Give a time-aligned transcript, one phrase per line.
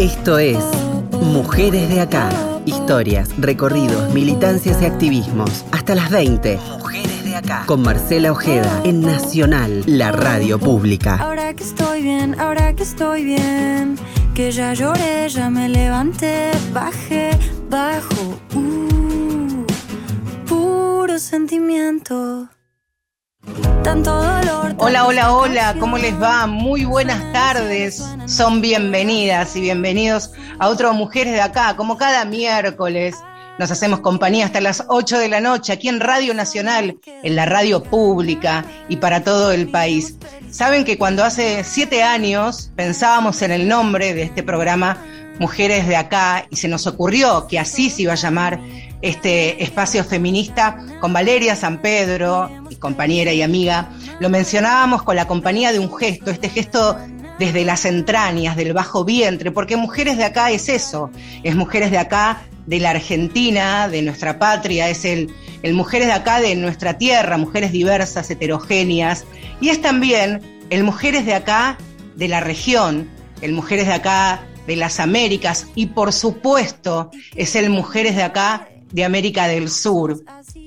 [0.00, 0.56] Esto es
[1.10, 2.30] Mujeres de Acá.
[2.64, 5.66] Historias, recorridos, militancias y activismos.
[5.72, 6.56] Hasta las 20.
[6.78, 7.64] Mujeres de Acá.
[7.66, 11.16] Con Marcela Ojeda en Nacional, la radio pública.
[11.16, 13.96] Ahora que estoy bien, ahora que estoy bien.
[14.34, 17.32] Que ya lloré, ya me levanté, bajé,
[17.68, 18.40] bajo.
[18.54, 19.66] Uh,
[20.46, 22.48] puro sentimiento.
[23.82, 24.74] Tanto dolor.
[24.76, 26.46] Hola, hola, hola, ¿cómo les va?
[26.46, 28.02] Muy buenas tardes.
[28.26, 31.76] Son bienvenidas y bienvenidos a otro Mujeres de Acá.
[31.76, 33.16] Como cada miércoles,
[33.58, 37.46] nos hacemos compañía hasta las 8 de la noche aquí en Radio Nacional, en la
[37.46, 40.16] radio pública y para todo el país.
[40.50, 44.98] Saben que cuando hace siete años pensábamos en el nombre de este programa
[45.38, 48.60] Mujeres de Acá y se nos ocurrió que así se iba a llamar
[49.00, 55.72] este espacio feminista con Valeria San Pedro, compañera y amiga, lo mencionábamos con la compañía
[55.72, 56.96] de un gesto, este gesto
[57.38, 61.10] desde las entrañas, del bajo vientre, porque Mujeres de Acá es eso,
[61.44, 65.32] es Mujeres de Acá de la Argentina, de nuestra patria, es el,
[65.62, 69.24] el Mujeres de Acá de nuestra tierra, mujeres diversas, heterogéneas,
[69.60, 70.40] y es también
[70.70, 71.78] el Mujeres de Acá
[72.16, 73.08] de la región,
[73.40, 78.68] el Mujeres de Acá de las Américas y por supuesto es el Mujeres de Acá
[78.92, 80.22] de América del Sur.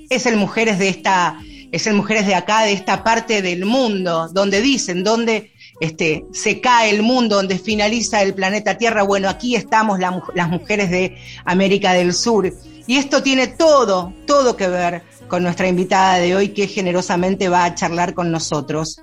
[0.09, 1.39] Es el Mujeres de esta,
[1.73, 6.61] es el Mujeres de acá, de esta parte del mundo, donde dicen, donde este, se
[6.61, 9.01] cae el mundo, donde finaliza el planeta Tierra.
[9.01, 12.53] Bueno, aquí estamos las mujeres de América del Sur.
[12.85, 17.65] Y esto tiene todo, todo que ver con nuestra invitada de hoy, que generosamente va
[17.65, 19.01] a charlar con nosotros.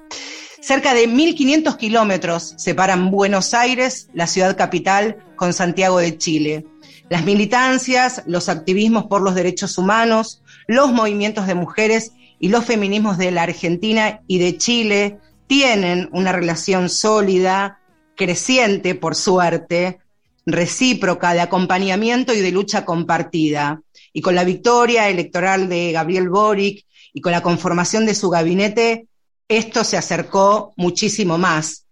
[0.60, 6.66] Cerca de 1.500 kilómetros separan Buenos Aires, la ciudad capital, con Santiago de Chile.
[7.08, 13.18] Las militancias, los activismos por los derechos humanos, los movimientos de mujeres y los feminismos
[13.18, 17.80] de la Argentina y de Chile tienen una relación sólida,
[18.16, 19.98] creciente, por suerte,
[20.46, 23.82] recíproca de acompañamiento y de lucha compartida.
[24.14, 29.06] Y con la victoria electoral de Gabriel Boric y con la conformación de su gabinete,
[29.46, 31.86] esto se acercó muchísimo más.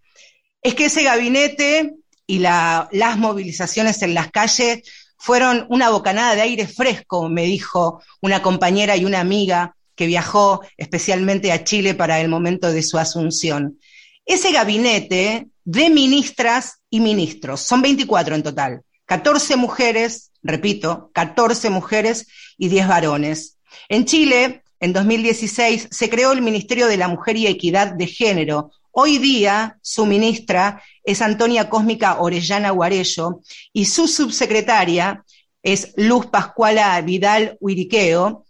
[0.63, 1.93] Es que ese gabinete
[2.25, 4.81] y las movilizaciones en las calles
[5.15, 10.61] fueron una bocanada de aire fresco, me dijo una compañera y una amiga que viajó
[10.77, 13.79] especialmente a Chile para el momento de su asunción.
[14.25, 22.27] Ese gabinete de ministras y ministros, son 24 en total, 14 mujeres, repito, 14 mujeres
[22.57, 23.57] y 10 varones.
[23.89, 28.71] En Chile, en 2016, se creó el Ministerio de la Mujer y Equidad de Género,
[28.91, 35.23] Hoy día su ministra es Antonia Cósmica Orellana Guarello y su subsecretaria
[35.61, 38.45] es Luz Pascuala Vidal Huiriqueo.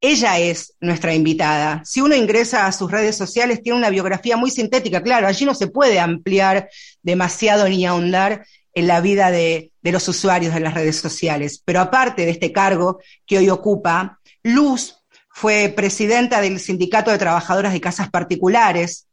[0.00, 1.82] Ella es nuestra invitada.
[1.84, 5.02] Si uno ingresa a sus redes sociales, tiene una biografía muy sintética.
[5.02, 6.68] Claro, allí no se puede ampliar
[7.02, 11.60] demasiado ni ahondar en la vida de, de los usuarios de las redes sociales.
[11.64, 14.98] Pero aparte de este cargo que hoy ocupa, Luz
[15.30, 19.08] fue presidenta del Sindicato de Trabajadoras de Casas Particulares,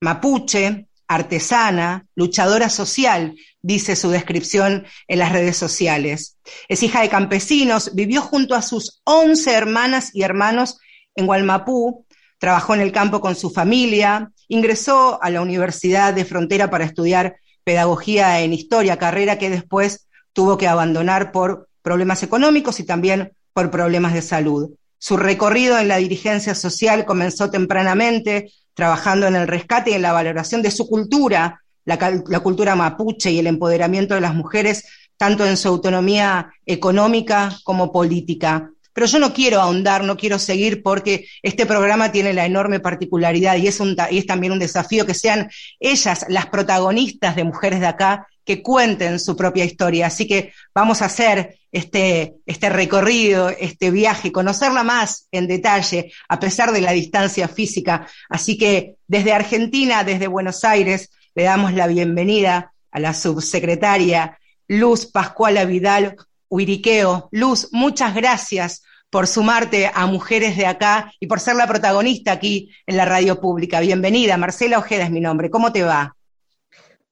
[0.00, 6.36] mapuche, artesana, luchadora social, dice su descripción en las redes sociales.
[6.68, 10.78] Es hija de campesinos, vivió junto a sus once hermanas y hermanos
[11.16, 12.06] en Gualmapú,
[12.38, 17.36] trabajó en el campo con su familia, ingresó a la Universidad de Frontera para estudiar
[17.64, 23.70] pedagogía en historia, carrera que después tuvo que abandonar por problemas económicos y también por
[23.70, 24.70] problemas de salud.
[24.98, 30.12] Su recorrido en la dirigencia social comenzó tempranamente, trabajando en el rescate y en la
[30.12, 31.98] valoración de su cultura, la,
[32.40, 38.70] cultura mapuche y el empoderamiento de las mujeres, tanto en su autonomía económica como política.
[38.92, 43.56] Pero yo no quiero ahondar, no quiero seguir porque este programa tiene la enorme particularidad
[43.56, 43.80] y es,
[44.12, 45.50] y es también un desafío que sean
[45.80, 50.06] ellas las protagonistas de Mujeres de Acá que cuenten su propia historia.
[50.06, 56.40] Así que vamos a hacer este, este recorrido, este viaje, conocerla más en detalle, a
[56.40, 58.06] pesar de la distancia física.
[58.28, 65.06] Así que desde Argentina, desde Buenos Aires, le damos la bienvenida a la subsecretaria Luz
[65.06, 66.16] Pascuala Vidal
[66.50, 67.28] Huiriqueo.
[67.32, 72.70] Luz, muchas gracias por sumarte a Mujeres de Acá y por ser la protagonista aquí
[72.86, 73.80] en la radio pública.
[73.80, 75.50] Bienvenida, Marcela Ojeda es mi nombre.
[75.50, 76.17] ¿Cómo te va?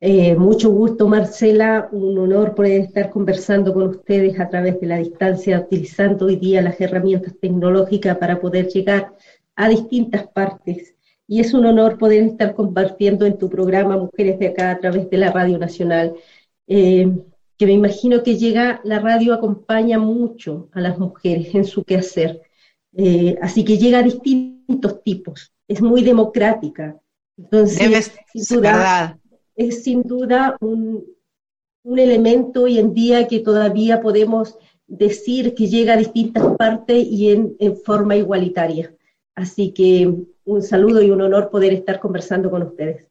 [0.00, 1.88] Eh, mucho gusto, Marcela.
[1.90, 6.60] Un honor poder estar conversando con ustedes a través de la distancia, utilizando hoy día
[6.60, 9.14] las herramientas tecnológicas para poder llegar
[9.54, 10.94] a distintas partes.
[11.26, 15.08] Y es un honor poder estar compartiendo en tu programa Mujeres de Acá a través
[15.08, 16.14] de la Radio Nacional,
[16.68, 17.10] eh,
[17.56, 22.42] que me imagino que llega, la radio acompaña mucho a las mujeres en su quehacer.
[22.92, 26.96] Eh, así que llega a distintos tipos, es muy democrática.
[27.36, 29.16] Entonces, Debes, verdad
[29.56, 31.04] es sin duda un,
[31.82, 34.56] un elemento hoy en día que todavía podemos
[34.86, 38.92] decir que llega a distintas partes y en, forma igualitaria.
[39.34, 40.12] Así que
[40.44, 43.06] un saludo y un honor poder estar conversando con ustedes.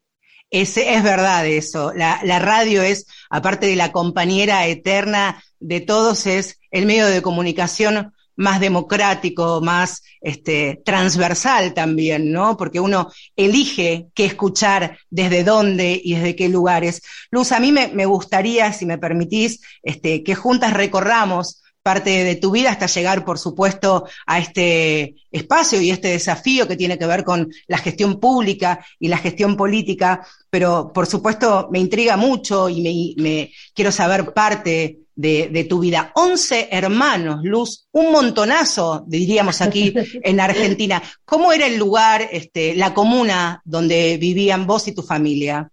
[0.50, 1.94] Es, es verdad eso.
[1.94, 7.22] La, la, radio es, aparte de la compañera eterna de todos, es el medio de
[7.22, 12.58] comunicación más democrático, más este, transversal también, ¿no?
[12.58, 17.02] Porque uno elige qué escuchar, desde dónde y desde qué lugares.
[17.32, 22.50] Luz, a mí me, gustaría, si me permitís, este, que juntas recorramos parte de tu
[22.50, 27.24] vida hasta llegar, por supuesto, a este espacio y este desafío que tiene que ver
[27.24, 32.82] con la gestión pública y la gestión política, pero por supuesto me intriga mucho y
[32.82, 36.12] me, me quiero saber parte de, tu vida.
[36.16, 41.02] Once hermanos, Luz, un montonazo, diríamos aquí en Argentina.
[41.24, 45.72] ¿Cómo era el lugar, este, la comuna donde vivían vos y tu familia?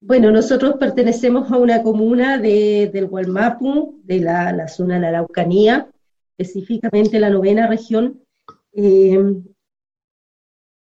[0.00, 5.88] Bueno, nosotros pertenecemos a una comuna de, del Gualmapu, de la, zona de la Araucanía,
[6.36, 8.20] específicamente la novena región.
[8.72, 9.18] Eh,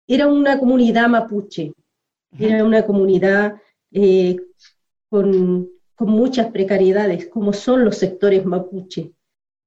[0.06, 1.72] era una comunidad mapuche,
[2.38, 3.56] era una comunidad
[3.90, 4.36] eh,
[5.08, 5.68] con
[6.00, 9.12] con muchas precariedades, como son los sectores mapuche,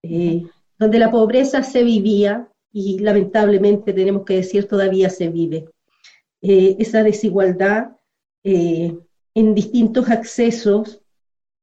[0.01, 0.41] eh,
[0.79, 5.69] donde la pobreza se vivía y lamentablemente tenemos que decir todavía se vive.
[6.41, 7.97] Eh, esa desigualdad
[8.43, 8.97] eh,
[9.35, 11.03] en distintos accesos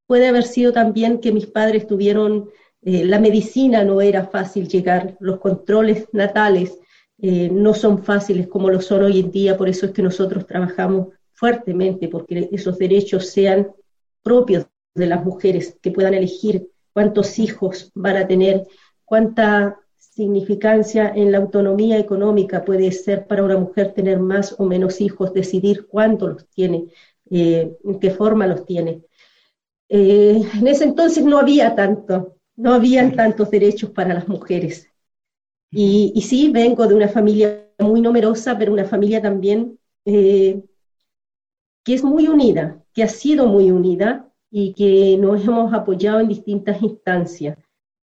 [0.07, 2.49] puede haber sido también que mis padres tuvieron,
[2.81, 6.79] la medicina no era fácil llegar, los controles natales
[7.19, 11.09] no son fáciles como lo son hoy en día, por eso es que nosotros trabajamos
[11.33, 13.73] fuertemente porque esos derechos sean
[14.23, 18.67] propios de las mujeres, que puedan elegir cuántos hijos van a tener,
[19.05, 25.01] cuánta significancia en la autonomía económica puede ser para una mujer tener más o menos
[25.01, 26.87] hijos, decidir cuánto los tiene,
[27.31, 29.03] eh, en qué forma los tiene.
[29.89, 34.89] Eh, en ese entonces no había tanto, no habían tantos derechos para las mujeres.
[35.71, 40.63] Y, y sí, vengo de una familia muy numerosa, pero una familia también eh,
[41.85, 46.29] que es muy unida, que ha sido muy unida y que nos hemos apoyado en
[46.29, 47.57] distintas instancias.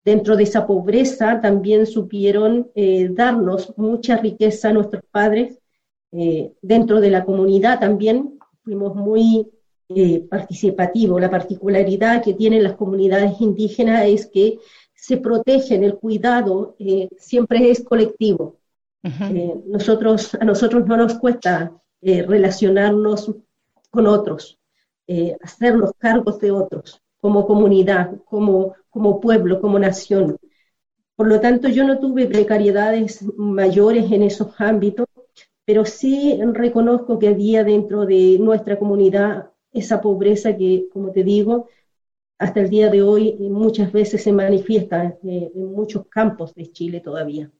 [0.03, 5.59] Dentro de esa pobreza también supieron eh, darnos mucha riqueza a nuestros padres.
[6.11, 9.47] Eh, dentro de la comunidad también fuimos muy
[9.89, 11.21] eh, participativos.
[11.21, 14.57] La particularidad que tienen las comunidades indígenas es que
[14.95, 16.75] se protegen, el cuidado
[17.17, 18.57] siempre es colectivo.
[19.65, 23.33] nosotros, a nosotros no nos cuesta relacionarnos
[23.89, 24.60] con otros,
[25.13, 30.37] eh, hacer los cargos de otros, como comunidad, como, como pueblo, como nación.
[31.17, 35.07] Por lo tanto, yo no tuve precariedades mayores en esos ámbitos,
[35.65, 41.67] pero sí reconozco que había dentro de nuestra comunidad esa pobreza que, como te digo,
[42.37, 47.01] hasta el día de hoy muchas veces se manifiesta eh, en muchos campos de Chile
[47.01, 47.51] todavía.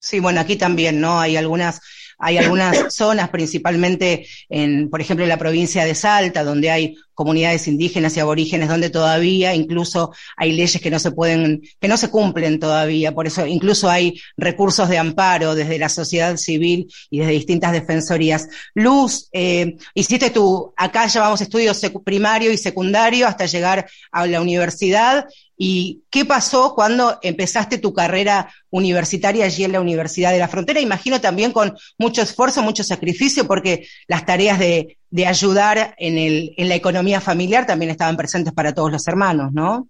[0.00, 1.18] Sí, bueno, aquí también, ¿no?
[1.20, 1.80] Hay algunas,
[2.18, 7.66] hay algunas zonas, principalmente en, por ejemplo, en la provincia de Salta, donde hay comunidades
[7.66, 12.10] indígenas y aborígenes, donde todavía incluso hay leyes que no se pueden, que no se
[12.10, 13.12] cumplen todavía.
[13.12, 18.48] Por eso incluso hay recursos de amparo desde la sociedad civil y desde distintas defensorías.
[18.74, 25.26] Luz, eh, hiciste tu, acá llevamos estudios primario y secundario hasta llegar a la universidad
[25.60, 30.80] ¿Y qué pasó cuando empezaste tu carrera universitaria allí en la Universidad de la Frontera?
[30.80, 34.96] Imagino también con mucho esfuerzo, mucho sacrificio, porque las tareas de,
[35.26, 39.88] ayudar en, la economía familiar también estaban presentes para todos los hermanos, ¿no?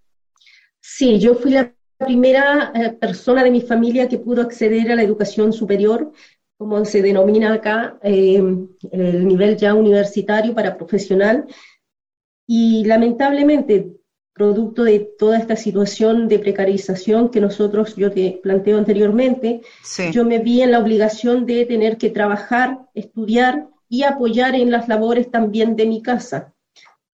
[0.80, 5.02] Sí, yo fui la primera eh, persona de mi familia que pudo acceder a la
[5.02, 6.12] educación superior,
[6.56, 8.42] como se denomina acá, eh,
[8.90, 11.44] el nivel ya universitario para profesional.
[12.46, 13.98] Y lamentablemente,
[14.38, 19.60] producto de toda esta situación de precarización que nosotros, yo te planteo anteriormente,
[20.12, 24.88] yo me vi en la obligación de tener que trabajar, estudiar y apoyar en las
[24.88, 26.54] labores también de mi casa.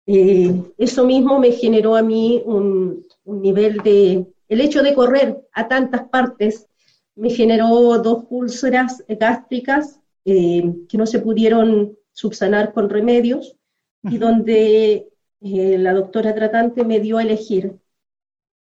[0.06, 5.68] Eh, eso mismo me generó a mí un, nivel de, el hecho de correr a
[5.68, 6.68] tantas partes
[7.15, 13.56] me generó dos úlceras gástricas eh, que no se pudieron subsanar con remedios
[14.03, 15.12] y donde
[15.44, 17.78] eh, la doctora tratante me dio a elegir.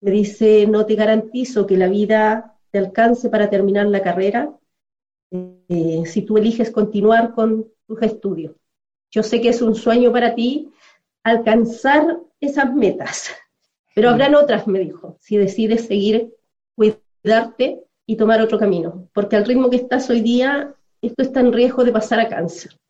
[0.02, 4.58] Me dice, no te garantizo que la vida te alcance para terminar la carrera
[5.32, 8.56] eh, si tú eliges continuar con tus estudios.
[9.12, 10.72] Yo sé que es un sueño para ti
[11.24, 13.32] alcanzar esas metas,
[13.94, 14.14] pero mm.
[14.14, 16.34] habrán otras, me dijo, si decides seguir,
[16.76, 21.54] cuidarte y tomar otro camino, porque al ritmo que estás hoy día, esto está en
[21.54, 22.81] riesgo de pasar a cáncer.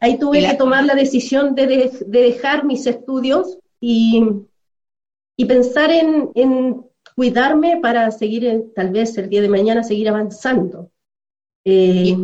[0.00, 4.24] Ahí tuve que tomar la decisión de, dejar mis estudios y,
[5.46, 10.90] pensar en, cuidarme para seguir, tal vez el día de mañana, seguir avanzando.
[11.64, 12.16] Eh,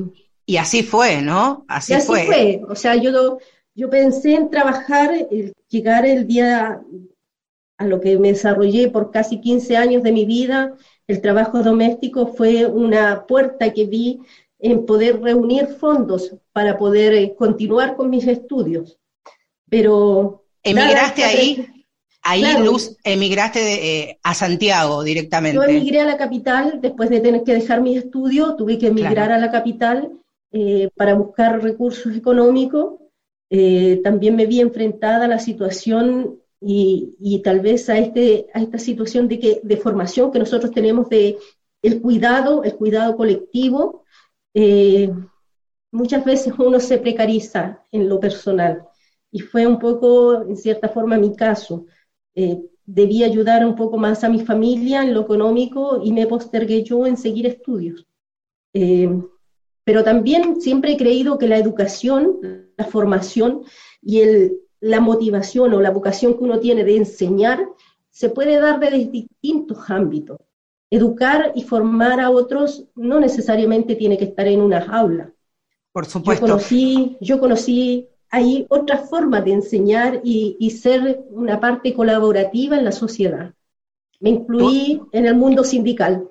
[0.46, 1.64] y, así fue, ¿no?
[1.68, 2.62] Así, fue.
[2.68, 3.38] O sea, yo,
[3.74, 5.10] yo pensé en trabajar,
[5.68, 6.80] llegar el día
[7.76, 10.74] a lo que me desarrollé por casi 15 años de mi vida,
[11.06, 14.20] el trabajo doméstico fue una puerta que vi
[14.64, 18.98] en poder reunir fondos para poder eh, continuar con mis estudios.
[19.68, 20.46] Pero...
[20.62, 21.66] ¿Emigraste ahí?
[22.22, 25.56] Ahí, Luz, emigraste eh, a Santiago directamente.
[25.56, 29.30] Yo emigré a la capital después de tener que dejar mis estudios, tuve que emigrar
[29.32, 30.10] a la capital
[30.50, 32.94] eh, para buscar recursos económicos.
[34.02, 39.28] también me vi enfrentada a la situación y, tal vez a, este, a esta situación
[39.28, 41.36] de, que, de formación que nosotros tenemos de
[41.82, 44.03] el cuidado, el cuidado colectivo,
[44.54, 45.12] eh,
[45.90, 48.86] muchas veces uno se precariza en lo personal.
[49.30, 51.86] Y fue un poco, en cierta forma, mi caso.
[52.34, 56.82] Eh, debí ayudar un poco más a mi familia en lo económico y me postergué
[56.82, 58.06] yo en seguir estudios.
[58.72, 59.10] Eh,
[59.84, 63.62] pero también siempre he creído que la educación, la formación
[64.00, 67.66] y el, la motivación o la vocación que uno tiene de enseñar
[68.10, 70.38] se puede dar de distintos ámbitos.
[70.90, 75.32] Educar y formar a otros no necesariamente tiene que estar en una jaula.
[75.92, 76.46] Por supuesto.
[76.46, 82.84] Yo conocí, yo conocí hay otras formas de enseñar y, ser una parte colaborativa en
[82.84, 83.54] la sociedad.
[84.18, 86.28] Me incluí en el mundo sindical.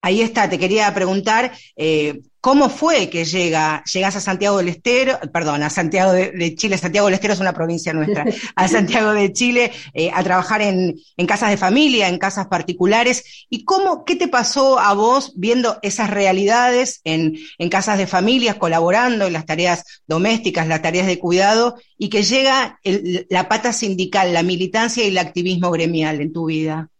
[0.00, 5.16] Ahí está, te quería preguntar, eh, ¿Cómo fue que llega, llegas a Santiago del Estero,
[5.32, 8.24] perdón, a Santiago de, Chile, Santiago del Estero es una provincia nuestra,
[8.56, 10.96] a Santiago de Chile eh, a trabajar en,
[11.28, 13.46] casas de familia, en casas particulares?
[13.48, 17.38] ¿Y cómo, qué te pasó a vos viendo esas realidades en,
[17.70, 22.80] casas de familias, colaborando en las tareas domésticas, las tareas de cuidado, y que llega
[22.82, 26.90] la pata sindical, la militancia y el activismo gremial en tu vida?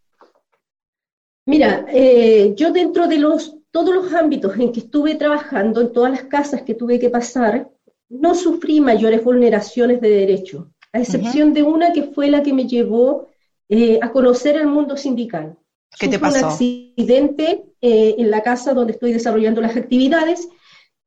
[1.46, 6.12] Mira, eh, yo dentro de los todos los ámbitos en que estuve trabajando, en todas
[6.12, 7.70] las casas que tuve que pasar,
[8.08, 12.68] no sufrí mayores vulneraciones de derecho, a excepción de una que fue la que me
[12.68, 13.28] llevó
[13.70, 15.56] eh, a conocer el mundo sindical.
[15.98, 16.38] ¿Qué te pasó?
[16.38, 20.48] un accidente eh, en la casa donde estoy desarrollando las actividades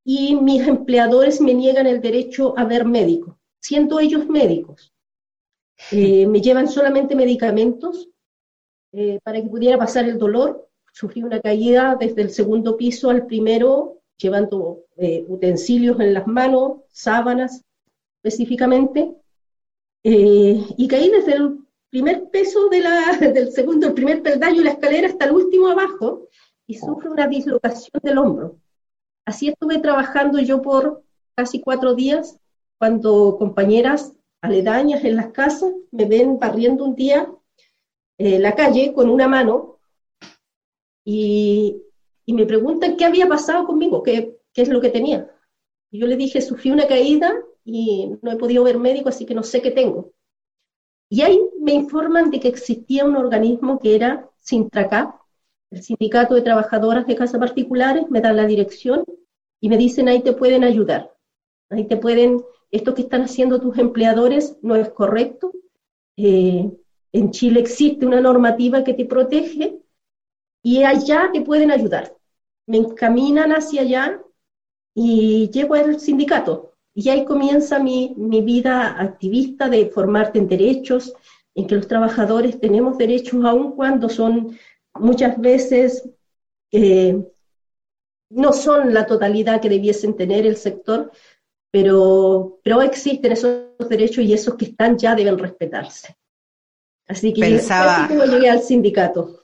[0.03, 4.91] y mis empleadores me niegan el derecho a ver médico, siendo ellos médicos.
[5.91, 8.09] Eh, me llevan solamente medicamentos
[9.23, 13.97] para que pudiera pasar el dolor sufrí una caída desde el segundo piso al primero,
[14.17, 17.65] llevando eh, utensilios en las manos, sábanas
[18.23, 19.13] específicamente,
[20.05, 21.59] eh, y caí desde el
[21.89, 25.67] primer peso de la, del segundo, el primer peldaño de la escalera hasta el último
[25.67, 26.29] abajo,
[26.65, 28.55] y sufro una dislocación del hombro.
[29.25, 31.03] Así estuve trabajando yo por
[31.35, 32.39] casi cuatro días,
[32.79, 37.29] cuando compañeras aledañas en las casas me ven barriendo un día
[38.17, 39.74] eh, la calle con una mano
[41.05, 41.83] y,
[42.27, 45.31] me preguntan qué había pasado conmigo, qué, es lo que tenía.
[45.91, 47.33] Yo le dije, sufrí una caída
[47.63, 50.11] y no he podido ver médico, así que no sé qué tengo.
[51.07, 55.21] Y ahí me informan de que existía un organismo que era Sintracap,
[55.69, 59.03] el Sindicato de Trabajadoras de Casas Particulares, me dan la dirección
[59.61, 61.13] y me dicen, ahí te pueden ayudar,
[61.69, 65.51] ahí te pueden, esto que están haciendo tus empleadores no es correcto.
[66.17, 66.71] Eh,
[67.11, 69.84] en Chile existe una normativa que te protege
[70.65, 72.17] y allá te pueden ayudar.
[72.65, 74.19] Me encaminan hacia allá
[74.95, 76.73] y llego al sindicato.
[76.95, 81.13] Y ahí comienza mi, vida activista de formarte en derechos,
[81.53, 84.57] en que los trabajadores tenemos derechos aun cuando son
[84.95, 86.09] muchas veces,
[86.71, 87.23] eh,
[88.31, 91.11] no son la totalidad que debiesen tener el sector,
[91.69, 96.17] pero, pero existen esos derechos y esos que están ya deben respetarse.
[97.07, 98.05] Así que Pensaba...
[98.05, 99.43] así como llegué al sindicato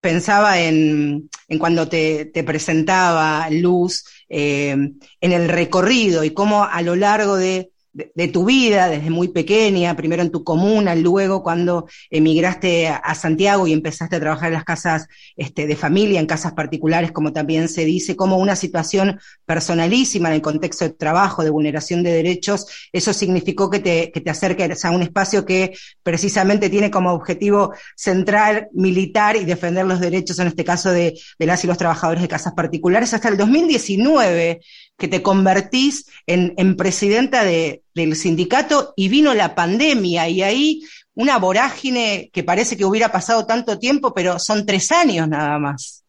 [0.00, 7.36] pensaba en, cuando te, presentaba Luz, eh, en el recorrido y cómo a lo largo
[7.36, 7.70] de,
[8.14, 13.66] de, tu vida, desde muy pequeña, primero en tu comuna, luego cuando emigraste a, Santiago
[13.66, 17.68] y empezaste a trabajar en las casas este, de familia, en casas particulares, como también
[17.68, 22.66] se dice, como una situación personalísima en el contexto de trabajo, de vulneración de derechos,
[22.92, 27.72] eso significó que te, que te acerques a un espacio que precisamente tiene como objetivo
[27.96, 32.20] central militar y defender los derechos, en este caso de, de las y los trabajadores
[32.20, 34.60] de casas particulares, hasta el 2019
[34.96, 40.82] que te convertís en, presidenta del sindicato y vino la pandemia y ahí
[41.14, 46.04] una vorágine que parece que hubiera pasado tanto tiempo, pero son tres años nada más.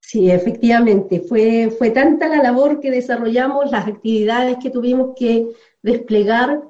[0.00, 5.46] Sí, efectivamente, fue, fue tanta la labor que desarrollamos, las actividades que tuvimos que
[5.82, 6.60] desplegar,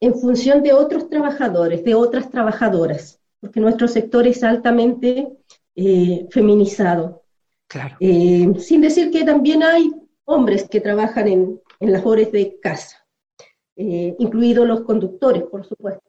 [0.00, 5.28] en función de otros trabajadores, de otras trabajadoras, porque nuestro sector es altamente
[5.76, 7.22] eh, feminizado.
[7.68, 7.96] Claro.
[8.00, 9.92] Eh, sin decir que también hay
[10.24, 13.06] hombres que trabajan en, en labores de casa,
[13.76, 16.02] eh, incluidos los conductores, por supuesto.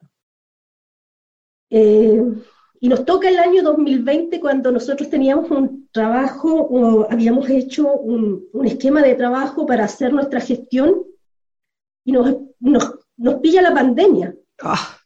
[1.70, 8.46] y nos toca el año 2020 cuando nosotros teníamos un trabajo, o habíamos hecho un,
[8.52, 11.04] un esquema de trabajo para hacer nuestra gestión
[12.04, 14.36] y nos, nos, nos pilla la pandemia.
[14.62, 14.98] Ah.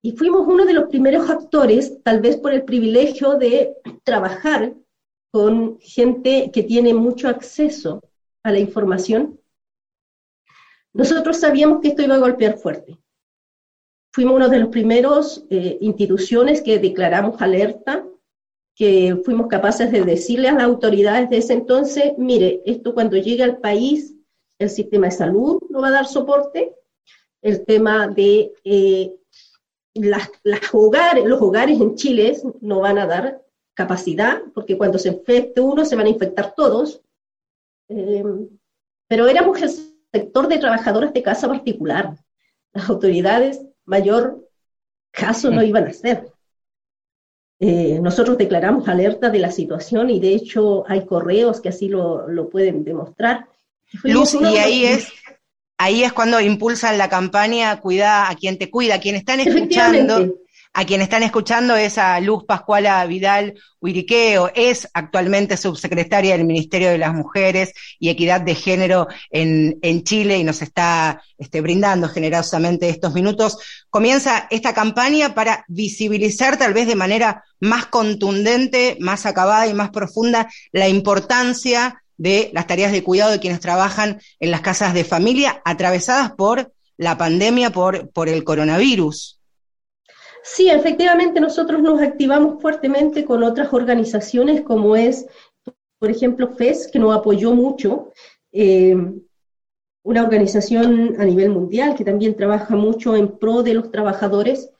[0.00, 4.74] Y fuimos uno de los primeros actores, tal vez por el privilegio de trabajar
[5.30, 8.02] con gente que tiene mucho acceso
[8.42, 9.40] a la información.
[10.92, 12.98] Nosotros sabíamos que esto iba a golpear fuerte.
[14.12, 18.04] Fuimos uno de los primeros eh, instituciones que declaramos alerta,
[18.74, 23.42] que fuimos capaces de decirle a las autoridades de ese entonces, mire, esto cuando llegue
[23.42, 24.14] al país,
[24.58, 26.74] el sistema de salud no va a dar soporte,
[27.42, 29.14] el tema de eh,
[29.94, 33.42] las, los hogares en Chile no van a dar
[33.74, 37.02] capacidad, porque cuando se infecte uno se van a infectar todos.
[37.94, 38.24] Eh,
[39.08, 39.70] pero éramos el
[40.12, 42.14] sector de trabajadoras de casa particular.
[42.72, 44.48] Las autoridades mayor
[45.10, 46.32] caso no iban a hacer.
[47.60, 52.26] Eh, nosotros declaramos alerta de la situación y de hecho hay correos que así lo,
[52.26, 53.46] lo pueden demostrar.
[54.04, 55.12] Luz, y ahí es,
[55.78, 58.98] ahí es cuando impulsan la campaña Cuida a quien te cuida.
[58.98, 60.34] Quien están escuchando,
[60.74, 66.90] a quien están escuchando es a Luz Pascuala Vidal Huiriqueo, es actualmente subsecretaria del Ministerio
[66.90, 72.88] de las Mujeres y Equidad de Género en, Chile y nos está este, brindando generosamente
[72.88, 73.58] estos minutos.
[73.90, 79.90] Comienza esta campaña para visibilizar tal vez de manera más contundente, más acabada y más
[79.90, 85.04] profunda la importancia de las tareas de cuidado de quienes trabajan en las casas de
[85.04, 89.41] familia atravesadas por la pandemia, por, por el coronavirus.
[90.42, 95.26] Sí, efectivamente nosotros nos activamos fuertemente con otras organizaciones como es,
[95.98, 98.12] por ejemplo, FES, que nos apoyó mucho,
[98.50, 98.96] eh,
[100.04, 104.70] una organización a nivel mundial que también trabaja mucho en pro de los trabajadores.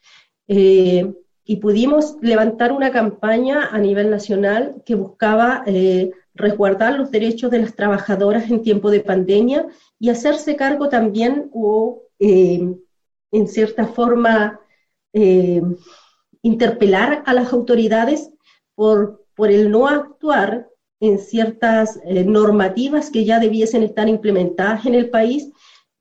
[0.48, 1.12] Eh,
[1.44, 7.58] y pudimos levantar una campaña a nivel nacional que buscaba eh, resguardar los derechos de
[7.58, 9.66] las trabajadoras en tiempo de pandemia
[9.98, 12.74] y hacerse cargo también o eh,
[13.32, 14.60] en cierta forma
[15.12, 15.62] eh,
[16.42, 18.30] interpelar a las autoridades
[18.74, 20.68] por, por el no actuar
[21.00, 25.50] en ciertas eh, normativas que ya debiesen estar implementadas en el país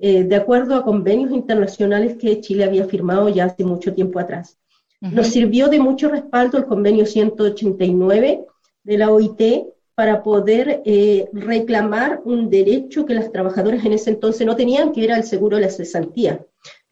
[0.04, 4.58] de acuerdo a convenios internacionales que Chile había firmado ya hace mucho tiempo atrás.
[5.00, 8.44] Nos sirvió de mucho respaldo el convenio 189
[8.84, 9.68] de la OIT,
[10.02, 15.04] para poder eh, reclamar un derecho que las trabajadoras en ese entonces no tenían, que
[15.04, 16.44] era el seguro de la cesantía.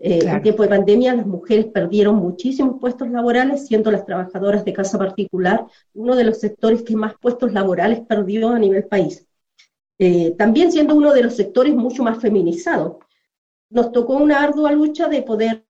[0.02, 4.72] Eh, en tiempo de pandemia las mujeres perdieron muchísimos puestos laborales, siendo las trabajadoras de
[4.72, 9.28] casa particular uno de los sectores que más puestos laborales perdió a nivel país.
[9.98, 12.98] Eh, también siendo uno de los sectores mucho más feminizados.
[13.70, 15.66] Nos tocó una ardua lucha de poder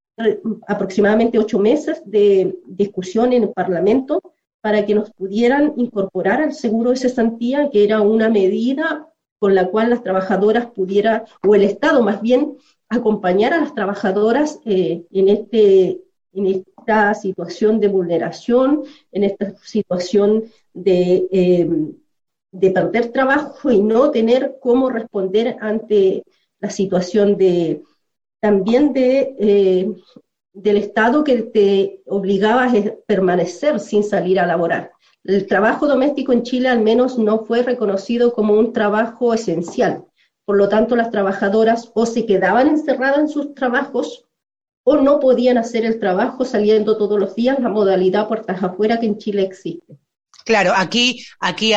[0.67, 4.21] aproximadamente ocho meses de discusión en el Parlamento
[4.61, 9.07] para que nos pudieran incorporar al seguro de cesantía, que era una medida
[9.39, 12.57] con la cual las trabajadoras pudieran, o el Estado más bien,
[12.89, 16.01] acompañar a las trabajadoras eh, en, este,
[16.33, 21.69] en esta situación de vulneración, en esta situación de, eh,
[22.51, 26.23] de perder trabajo y no tener cómo responder ante
[26.59, 27.83] la situación de
[28.41, 29.91] también de eh,
[30.53, 32.73] del Estado que te obligaba a
[33.05, 34.91] permanecer sin salir a laborar.
[35.23, 40.05] El trabajo doméstico en Chile al menos no fue reconocido como un trabajo esencial.
[40.49, 44.25] Por lo tanto, las trabajadoras o se quedaban encerradas en sus trabajos
[44.83, 49.05] o no podían hacer el trabajo saliendo todos los días, la modalidad puertas afuera que
[49.05, 49.99] en Chile existe.
[50.45, 51.73] Claro, aquí, aquí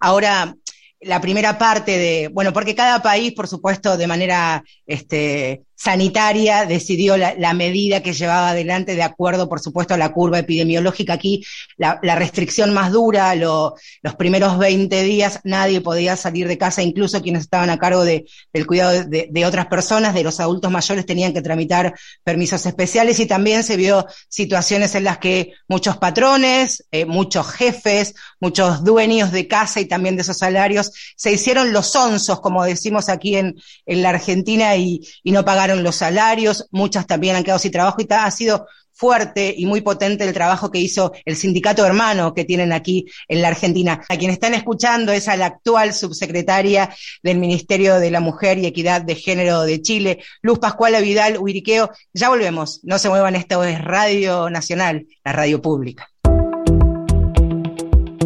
[0.00, 0.54] ahora
[1.00, 7.16] la primera parte de, bueno, porque cada país, por supuesto, de manera este, sanitaria decidió
[7.16, 11.14] la, medida que llevaba adelante de acuerdo, por supuesto, a la curva epidemiológica.
[11.14, 11.42] Aquí
[11.78, 13.72] la, restricción más dura, los
[14.18, 18.66] primeros 20 días nadie podía salir de casa, incluso quienes estaban a cargo de, del
[18.66, 23.64] cuidado de, otras personas, de los adultos mayores, tenían que tramitar permisos especiales y también
[23.64, 29.80] se vio situaciones en las que muchos patrones, eh, muchos jefes, muchos dueños de casa
[29.80, 34.10] y también de esos salarios se hicieron los onzos, como decimos aquí en, en la
[34.10, 38.30] Argentina, y, y no pagaron los salarios, muchas también han quedado sin trabajo y ha
[38.30, 38.66] sido
[39.00, 43.40] fuerte y muy potente el trabajo que hizo el sindicato hermano que tienen aquí en
[43.40, 44.02] la Argentina.
[44.10, 48.66] A quien están escuchando es a la actual subsecretaria del Ministerio de la Mujer y
[48.66, 51.90] Equidad de Género de Chile, Luz Pascuala Vidal Uiriqueo.
[52.12, 56.09] Ya volvemos, no se muevan, esto es Radio Nacional, la radio pública.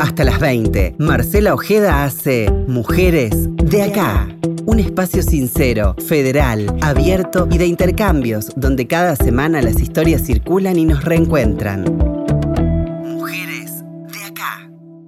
[0.05, 4.29] Hasta las 20, Marcela Ojeda hace Mujeres de acá.
[4.67, 10.85] Un espacio sincero, federal, abierto y de intercambios, donde cada semana las historias circulan y
[10.85, 12.14] nos reencuentran.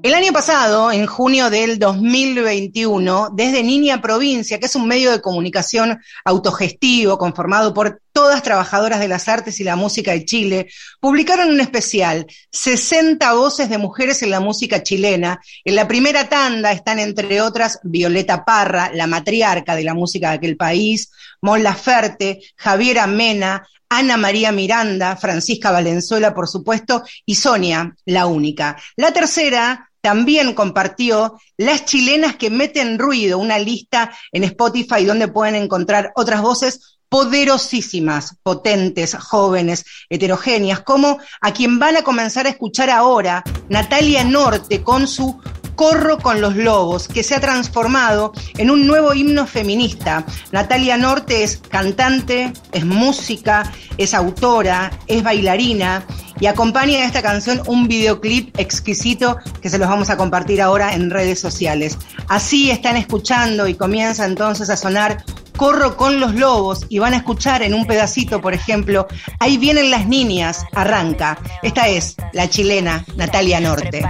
[0.06, 5.20] El año pasado, en junio del 2021, desde Niña Provincia, que es un medio de
[5.20, 10.68] comunicación autogestivo conformado por todas trabajadoras de las artes y la música de Chile,
[11.00, 15.40] publicaron un especial, 60 voces de mujeres en la música chilena.
[15.64, 20.36] En la primera tanda están, entre otras, Violeta Parra, la matriarca de la música de
[20.36, 21.10] aquel país,
[21.42, 28.76] Mon Laferte, Javiera Mena, Ana María Miranda, Francisca Valenzuela, por supuesto, y Sonia, la única.
[28.96, 35.56] La tercera también compartió Las chilenas que meten ruido, una lista en Spotify donde pueden
[35.56, 42.88] encontrar otras voces poderosísimas, potentes, jóvenes, heterogéneas, como a quien van a comenzar a escuchar
[42.88, 45.40] ahora, Natalia Norte con su
[45.76, 50.24] Corro con los Lobos, que se ha transformado en un nuevo himno feminista.
[50.50, 56.04] Natalia Norte es cantante, es música, es autora, es bailarina
[56.40, 60.94] y acompaña a esta canción un videoclip exquisito que se los vamos a compartir ahora
[60.94, 61.98] en redes sociales.
[62.28, 65.24] Así están escuchando y comienza entonces a sonar
[65.56, 69.06] Corro con los lobos y van a escuchar en un pedacito, por ejemplo,
[69.38, 71.38] Ahí vienen las niñas, arranca.
[71.62, 74.02] Esta es la chilena Natalia Norte.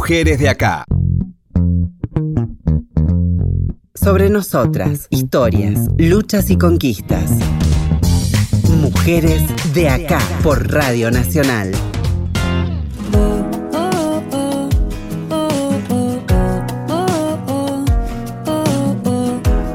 [0.00, 0.86] Mujeres de acá.
[3.94, 7.32] sobre nosotras, historias, luchas y conquistas.
[8.80, 9.42] Mujeres
[9.74, 11.72] de acá por Radio Nacional.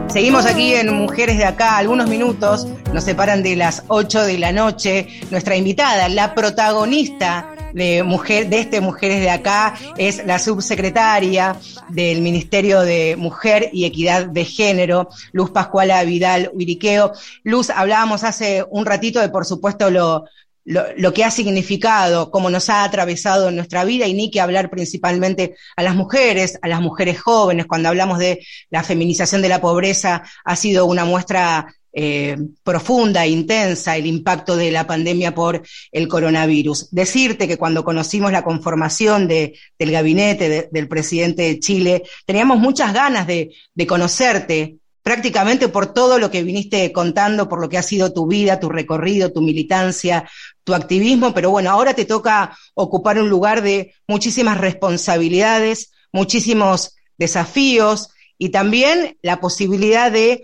[0.08, 4.52] Seguimos aquí en Mujeres de Acá, algunos minutos nos separan de las 8 de la
[4.52, 5.08] noche.
[5.30, 11.58] Nuestra invitada, la protagonista de, mujer, de este Mujeres de Acá, es la subsecretaria
[11.90, 17.12] del Ministerio de Mujer y Equidad de Género, Luz Pascuala Vidal Uiriqueo.
[17.44, 20.24] Luz, hablábamos hace un ratito de, por supuesto, lo,
[20.64, 24.70] lo, que ha significado, cómo nos ha atravesado en nuestra vida, y ni que hablar
[24.70, 29.60] principalmente a las mujeres, a las mujeres jóvenes, cuando hablamos de la feminización de la
[29.60, 35.62] pobreza, ha sido una muestra eh, profunda, intensa, el impacto de la pandemia por
[35.93, 36.89] el coronavirus.
[36.91, 42.93] Decirte que cuando conocimos la conformación de, del gabinete del presidente de Chile, teníamos muchas
[42.93, 47.84] ganas de, de conocerte, prácticamente por todo lo que viniste contando, por lo que ha
[47.84, 50.29] sido tu vida, tu recorrido, tu militancia,
[50.65, 58.10] tu activismo, pero bueno, ahora te toca ocupar un lugar de muchísimas responsabilidades, muchísimos desafíos
[58.38, 60.43] y también la posibilidad de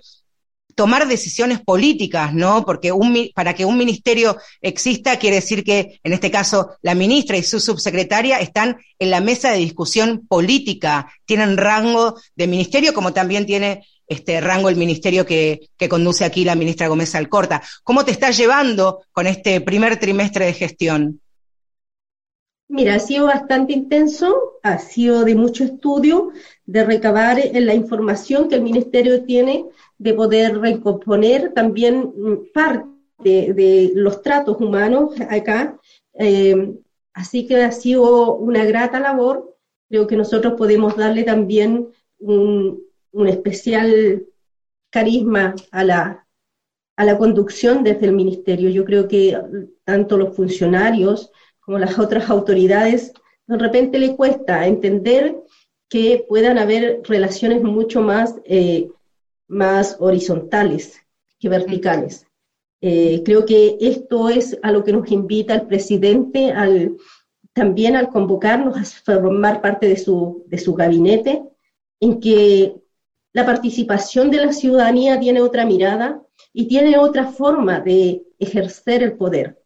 [0.76, 2.66] tomar decisiones políticas, ¿no?
[2.66, 2.92] Porque
[3.34, 7.60] para que un ministerio exista quiere decir que, en este caso, la ministra y su
[7.60, 13.86] subsecretaria están en la mesa de discusión política, tienen rango de ministerio, como también tiene
[14.08, 17.62] este rango el ministerio que, que conduce aquí la ministra Gómez Alcorta.
[17.84, 21.22] ¿Cómo te estás llevando con este primer trimestre de gestión?
[22.74, 26.32] Mira, ha sido bastante intenso, ha sido de mucho estudio,
[26.72, 29.66] de recabar la información que el ministerio tiene,
[29.98, 32.88] de poder recomponer también mm, parte
[33.20, 35.78] de, los tratos humanos acá.
[36.14, 36.74] Eh,
[37.14, 39.58] así que ha sido una grata labor.
[39.90, 42.82] Creo que nosotros podemos darle también un,
[43.12, 44.26] un especial
[44.90, 46.26] carisma a la,
[46.96, 48.70] a la conducción desde el ministerio.
[48.70, 49.38] Yo creo que
[49.84, 53.12] tanto los funcionarios como las otras autoridades,
[53.46, 55.36] de repente le cuesta entender
[55.92, 58.90] que puedan haber relaciones mucho más, eh,
[59.50, 61.02] más horizontales
[61.38, 62.26] que verticales.
[62.80, 66.96] Eh, creo que esto es a lo que nos invita el presidente al,
[67.52, 71.44] también al convocarnos a formar parte de su, de su gabinete,
[72.00, 72.74] en que
[73.34, 76.24] la participación de la ciudadanía tiene otra mirada
[76.54, 79.62] y tiene otra forma de ejercer el poder.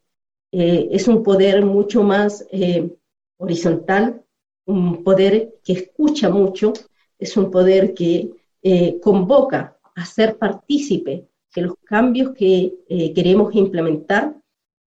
[0.50, 2.90] Eh, es un poder mucho más eh,
[3.36, 4.24] horizontal,
[4.66, 6.72] un poder que escucha mucho,
[7.18, 8.30] es un poder que
[8.62, 12.74] eh, convoca a ser partícipe de los cambios que
[13.14, 14.36] queremos implementar.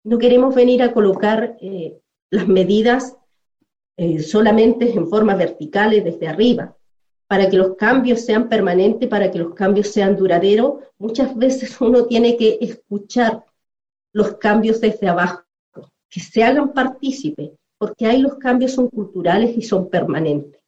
[0.04, 1.56] No queremos venir a colocar
[2.30, 3.16] las medidas
[4.22, 6.76] solamente en forma verticales desde arriba,
[7.28, 12.06] para que los cambios sean permanentes, para que los cambios sean duraderos, muchas veces uno
[12.06, 13.44] tiene que escuchar
[14.12, 15.44] los cambios desde abajo,
[16.08, 20.60] que se hagan partícipe, porque ahí los cambios son culturales y son permanentes.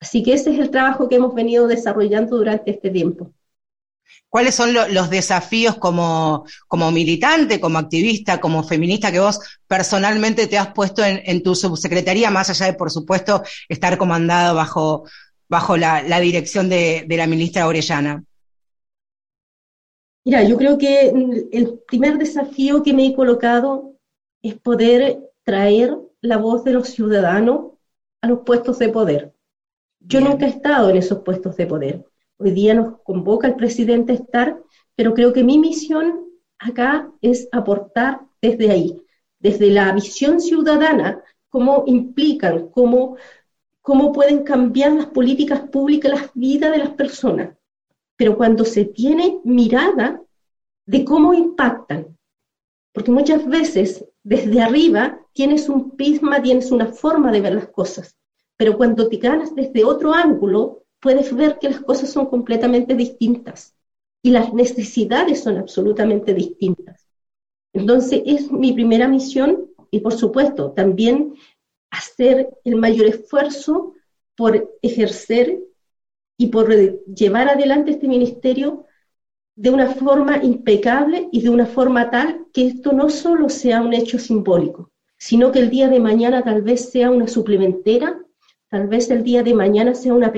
[0.00, 3.32] Así que ese es el trabajo que hemos venido desarrollando durante este tiempo.
[4.28, 10.56] ¿Cuáles son los desafíos como, como, militante, como activista, como feminista que vos personalmente te
[10.56, 15.04] has puesto en, en tu subsecretaría, más allá de, por supuesto, estar comandado bajo,
[15.48, 18.24] bajo la, dirección de, la ministra Orellana?
[20.24, 21.08] Mira, yo creo que
[21.52, 23.94] el primer desafío que me he colocado
[24.42, 27.72] es poder traer la voz de los ciudadanos
[28.20, 29.34] a los puestos de poder.
[30.00, 32.04] Yo nunca he estado en esos puestos de poder.
[32.38, 34.62] Hoy día nos convoca el presidente a estar,
[34.94, 36.26] pero creo que mi misión
[36.58, 39.02] acá es aportar desde ahí,
[39.38, 43.16] desde la visión ciudadana, cómo implican, cómo
[43.88, 47.56] cómo pueden cambiar las políticas públicas las vidas de las personas,
[48.16, 50.20] pero cuando se tiene mirada
[50.84, 52.18] de cómo impactan,
[52.92, 58.14] porque muchas veces desde arriba tienes un prisma, tienes una forma de ver las cosas,
[58.58, 63.74] pero cuando te ganas desde otro ángulo, puedes ver que las cosas son completamente distintas
[64.22, 67.08] y las necesidades son absolutamente distintas.
[67.72, 71.32] Entonces es mi primera misión y por supuesto también
[71.90, 73.94] hacer el mayor esfuerzo
[74.36, 75.58] por ejercer
[76.36, 76.68] y por
[77.06, 78.84] llevar adelante este ministerio
[79.58, 83.92] de una forma impecable y de una forma tal que esto no solo sea un
[83.92, 88.22] hecho simbólico, sino que el día de mañana tal vez sea una suplementera,
[88.70, 90.32] tal vez el día de mañana sea una,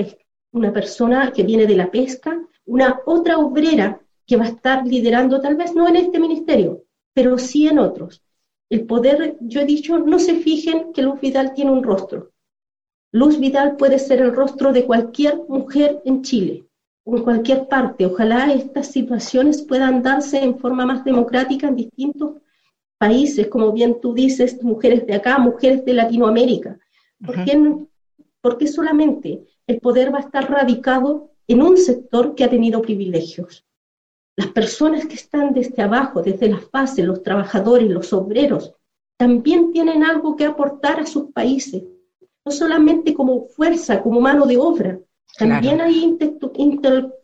[0.53, 5.39] una persona que viene de la pesca, una otra obrera que va a estar liderando,
[5.39, 8.23] tal vez no en este ministerio, pero sí en otros.
[8.71, 12.31] El poder, yo he dicho, no se fijen que Luz Vidal tiene un rostro.
[13.11, 16.65] Luz Vidal puede ser el rostro de cualquier mujer en Chile.
[17.05, 18.05] En cualquier parte.
[18.05, 22.35] Ojalá estas situaciones puedan darse en forma más democrática en distintos
[22.97, 26.77] países, como bien tú dices, mujeres de acá, mujeres de Latinoamérica.
[27.25, 27.75] ¿Por, qué,
[28.41, 32.81] ¿Por qué solamente el poder va a estar radicado en un sector que ha tenido
[32.81, 33.65] privilegios?
[34.35, 38.73] Las personas que están desde abajo, desde las bases, los trabajadores, los obreros,
[39.17, 41.83] también tienen algo que aportar a sus países,
[42.45, 44.99] no solamente como fuerza, como mano de obra,
[45.37, 46.17] también hay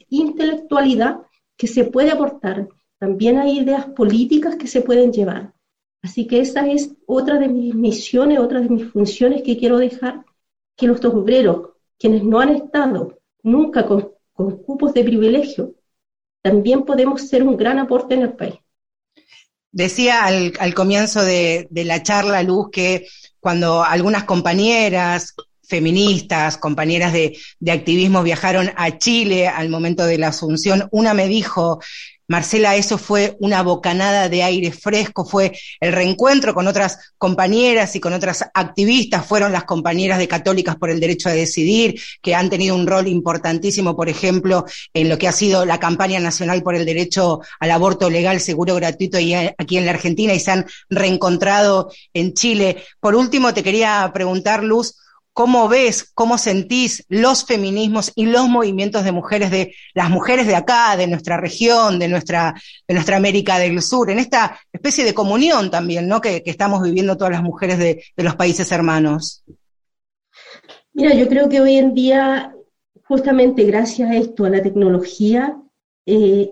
[0.09, 1.21] intelectualidad
[1.55, 2.67] que se puede aportar,
[2.99, 5.53] también hay ideas políticas que se pueden llevar.
[6.01, 10.23] Así que esa es otra de mis misiones, otra de mis funciones que quiero dejar,
[10.75, 15.73] que los obreros, quienes no han estado nunca con, cupos de privilegio,
[16.43, 18.55] también podemos ser un gran aporte en el país.
[19.71, 23.07] Decía al, comienzo de, de, la charla, Luz, que
[23.39, 25.35] cuando algunas compañeras,
[25.67, 27.37] feministas, compañeras de,
[27.69, 31.79] activismo viajaron a Chile al momento de la asunción, una me dijo,
[32.29, 38.01] Marcela, eso fue una bocanada de aire fresco, fue el reencuentro con otras compañeras y
[38.01, 42.49] con otras activistas, fueron las compañeras de Católicas por el Derecho a Decidir, que han
[42.49, 46.75] tenido un rol importantísimo, por ejemplo, en lo que ha sido la campaña nacional por
[46.75, 50.65] el derecho al aborto legal, seguro, gratuito y aquí en la Argentina y se han
[50.89, 52.83] reencontrado en Chile.
[52.99, 54.95] Por último, te quería preguntar, Luz,
[55.37, 60.55] cómo ves, cómo sentís los feminismos y los movimientos de mujeres, de las mujeres de
[60.55, 62.55] acá, de nuestra región, de nuestra,
[62.87, 66.21] de nuestra América del Sur, en esta especie de comunión también, ¿no?
[66.21, 69.43] Que, estamos viviendo todas las mujeres de, los países hermanos.
[70.93, 72.55] Mira, yo creo que hoy en día,
[73.03, 75.55] justamente gracias a esto, a la tecnología,
[76.07, 76.51] eh,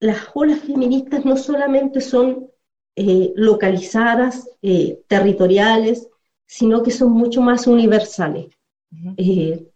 [0.00, 2.48] las olas feministas no solamente son
[2.96, 6.08] eh, localizadas, eh, territoriales,
[6.48, 8.48] sino que son mucho más universales.
[9.18, 9.68] Eh,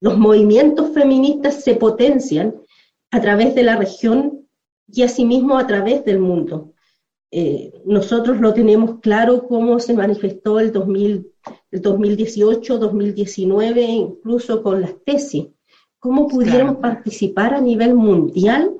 [0.00, 2.54] los movimientos feministas se potencian
[3.10, 4.46] a través de la región
[4.86, 6.74] y asimismo a través del mundo.
[7.32, 11.32] Eh, nosotros lo tenemos claro cómo se manifestó el, 2000,
[11.70, 15.46] el 2018, 2019, incluso con las tesis,
[15.98, 18.74] cómo pudieron participar a nivel mundial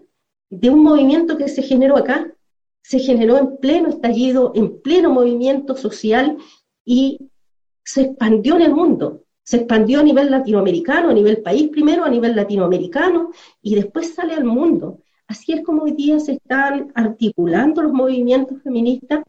[0.51, 2.35] de un movimiento que se generó acá,
[2.82, 6.38] se generó en pleno estallido, en pleno movimiento social
[6.84, 7.30] y
[7.84, 9.24] se expandió en el mundo.
[9.42, 13.30] Se expandió a nivel latinoamericano, a nivel país primero, a nivel latinoamericano
[13.62, 15.00] y después sale al mundo.
[15.26, 19.22] Así es como hoy día se están articulando los movimientos feministas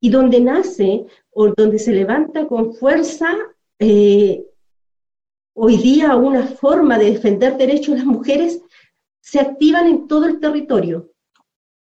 [0.00, 3.36] y donde nace o donde se levanta con fuerza
[3.78, 4.44] eh,
[5.54, 8.62] hoy día una forma de defender derechos de las mujeres,
[9.20, 11.11] se activan en todo el territorio.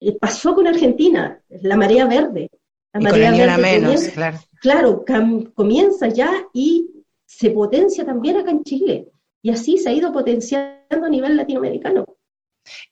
[0.01, 2.51] Eh, pasó con Argentina, la marea verde.
[2.93, 4.39] La marea verde menos, claro.
[4.61, 5.05] Claro,
[5.55, 6.91] comienza ya y
[7.25, 9.09] se potencia también acá en Chile.
[9.43, 12.05] Y así se ha ido potenciando a nivel latinoamericano.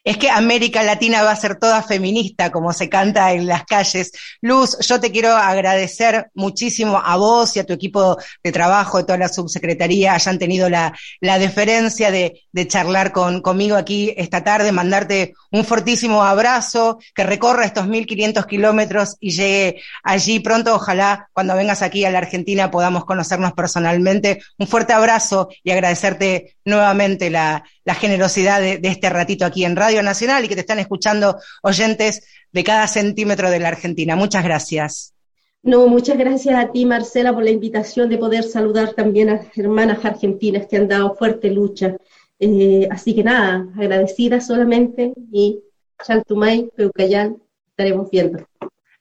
[0.04, 4.12] Es que América Latina va a ser toda feminista, como se canta en las calles.
[4.40, 9.04] Luz, yo te quiero agradecer muchísimo a vos y a tu equipo de trabajo, de
[9.04, 14.44] toda la subsecretaría, hayan tenido la, la deferencia de, de charlar con, conmigo aquí esta
[14.44, 20.74] tarde, mandarte un fortísimo abrazo, que recorra estos 1.500 kilómetros y llegue allí pronto.
[20.74, 24.42] Ojalá cuando vengas aquí a la Argentina podamos conocernos personalmente.
[24.58, 30.02] Un fuerte abrazo y agradecerte nuevamente la, la generosidad de, este ratito aquí en Radio
[30.02, 34.16] Nacional y que te están escuchando oyentes de cada centímetro de la Argentina.
[34.16, 35.14] Muchas gracias.
[35.62, 39.56] No, muchas gracias a ti, Marcela, por la invitación de poder saludar también a las
[39.56, 41.96] hermanas argentinas que han dado fuerte lucha.
[42.40, 45.60] Eh, así que nada, agradecida solamente y
[46.04, 47.36] Chaltumay, Peucayán,
[47.70, 48.46] estaremos viendo.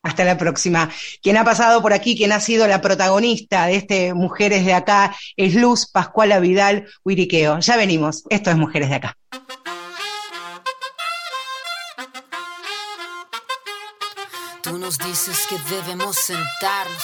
[0.06, 0.92] Hasta la próxima.
[1.24, 5.16] Quien ha pasado por aquí, quien ha sido la protagonista de este Mujeres de Acá,
[5.36, 7.60] es Luz Pascuala Vidal Huiriqueo.
[7.60, 8.24] Ya venimos.
[8.30, 9.18] Esto es Mujeres de Acá.
[14.86, 17.04] nos dices que debemos sentarnos,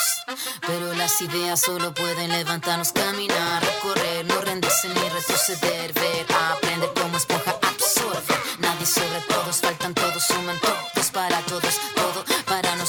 [0.68, 7.18] pero las ideas solo pueden levantarnos, caminar, recorrer, no rendirse ni retroceder, ver, aprender como
[7.18, 8.36] esponja absorbe.
[8.60, 12.11] Nadie sobre todos, faltan todos, suman todos para todos, todo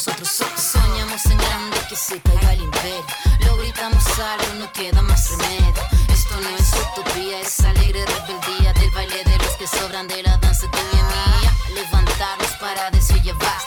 [0.07, 0.29] nosotros.
[0.57, 3.05] Soñamos en grande que se caiga el imperio,
[3.47, 5.83] lo gritamos algo, no queda más remedio.
[6.09, 10.37] Esto no es utopía, es alegre rebeldía del baile de los que sobran de la
[10.39, 11.53] danza de mi mía.
[11.75, 13.63] Levantarnos para decir llevar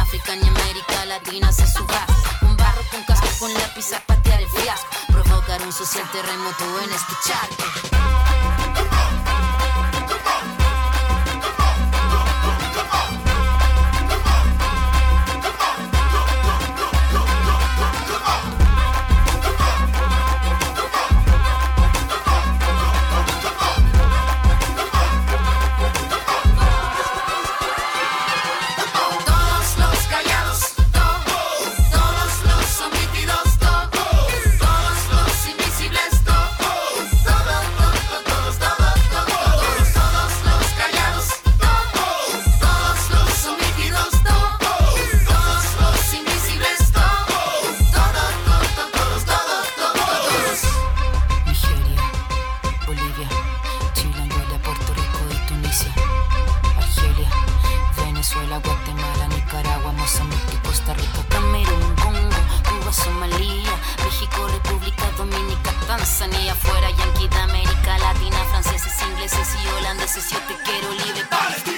[0.00, 2.06] África ni América Latina se suba.
[2.42, 4.86] Un barro con casco con lápiz a patear el fiasco.
[5.08, 7.93] Provocar un social terremoto en escuchar.
[70.04, 71.24] 17 quiero libre.
[71.30, 71.73] Palestina.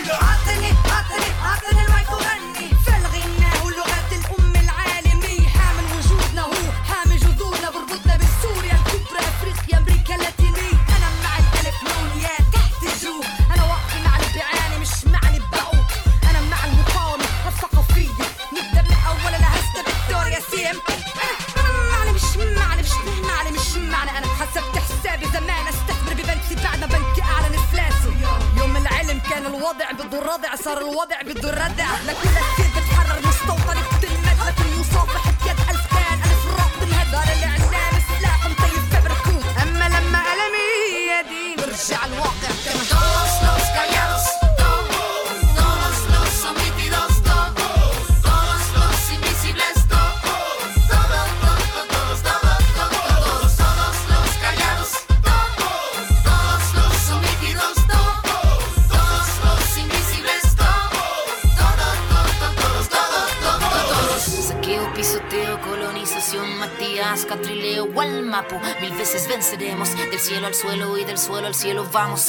[71.47, 72.26] Suelo al cielo vamos.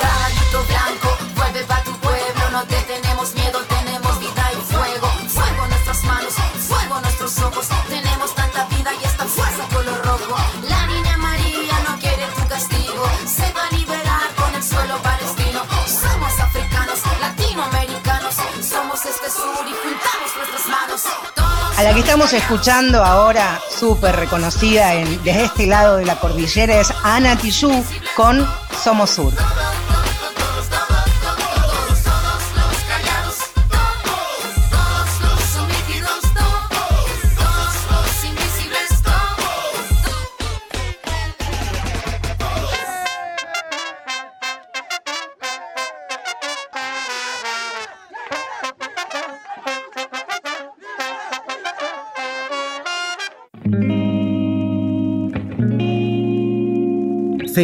[0.00, 5.08] Caballito blanco, vuelve pa' tu pueblo, no te tenemos miedo, tenemos vida y fuego.
[5.28, 6.34] Fuego en nuestras manos,
[6.68, 10.36] fuego en nuestros ojos, tenemos tanta vida y esta fuerza color rojo.
[10.68, 15.62] La niña María no quiere tu castigo, se va a liberar con el suelo palestino.
[15.86, 21.33] Somos africanos, latinoamericanos, somos este sur y juntamos nuestras manos.
[21.76, 26.80] A la que estamos escuchando ahora, súper reconocida en, desde este lado de la cordillera,
[26.80, 28.46] es Ana Tijoux con
[28.84, 29.32] Somos Sur.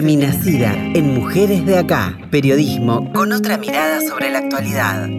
[0.01, 2.17] Feminacida en Mujeres de Acá.
[2.31, 5.11] Periodismo con otra mirada sobre la actualidad.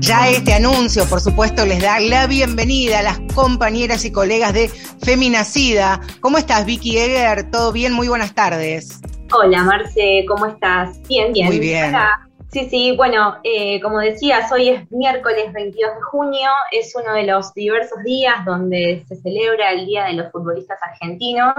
[0.00, 4.68] Ya este anuncio, por supuesto, les da la bienvenida a las compañeras y colegas de
[5.00, 6.00] Feminacida.
[6.18, 7.48] ¿Cómo estás, Vicky Eger?
[7.52, 7.92] ¿Todo bien?
[7.92, 9.00] Muy buenas tardes.
[9.32, 11.00] Hola Marce, ¿cómo estás?
[11.08, 11.46] Bien, bien.
[11.46, 11.90] Muy bien.
[11.90, 12.31] Hola.
[12.52, 17.22] Sí, sí, bueno, eh, como decías, hoy es miércoles 22 de junio, es uno de
[17.22, 21.54] los diversos días donde se celebra el Día de los Futbolistas Argentinos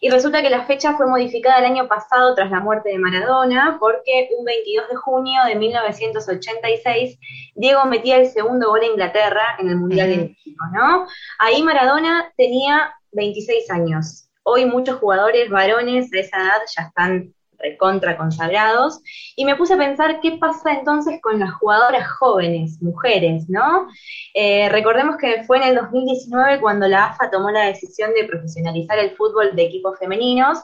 [0.00, 3.78] y resulta que la fecha fue modificada el año pasado tras la muerte de Maradona
[3.80, 7.18] porque un 22 de junio de 1986
[7.56, 10.16] Diego metía el segundo gol a Inglaterra en el Mundial de.
[10.18, 11.08] México, ¿no?
[11.40, 14.28] Ahí Maradona tenía 26 años.
[14.44, 19.00] Hoy muchos jugadores varones de esa edad ya están recontra consagrados.
[19.36, 23.88] Y me puse a pensar qué pasa entonces con las jugadoras jóvenes, mujeres, ¿no?
[24.34, 28.98] Eh, recordemos que fue en el 2019 cuando la AFA tomó la decisión de profesionalizar
[28.98, 30.58] el fútbol de equipos femeninos.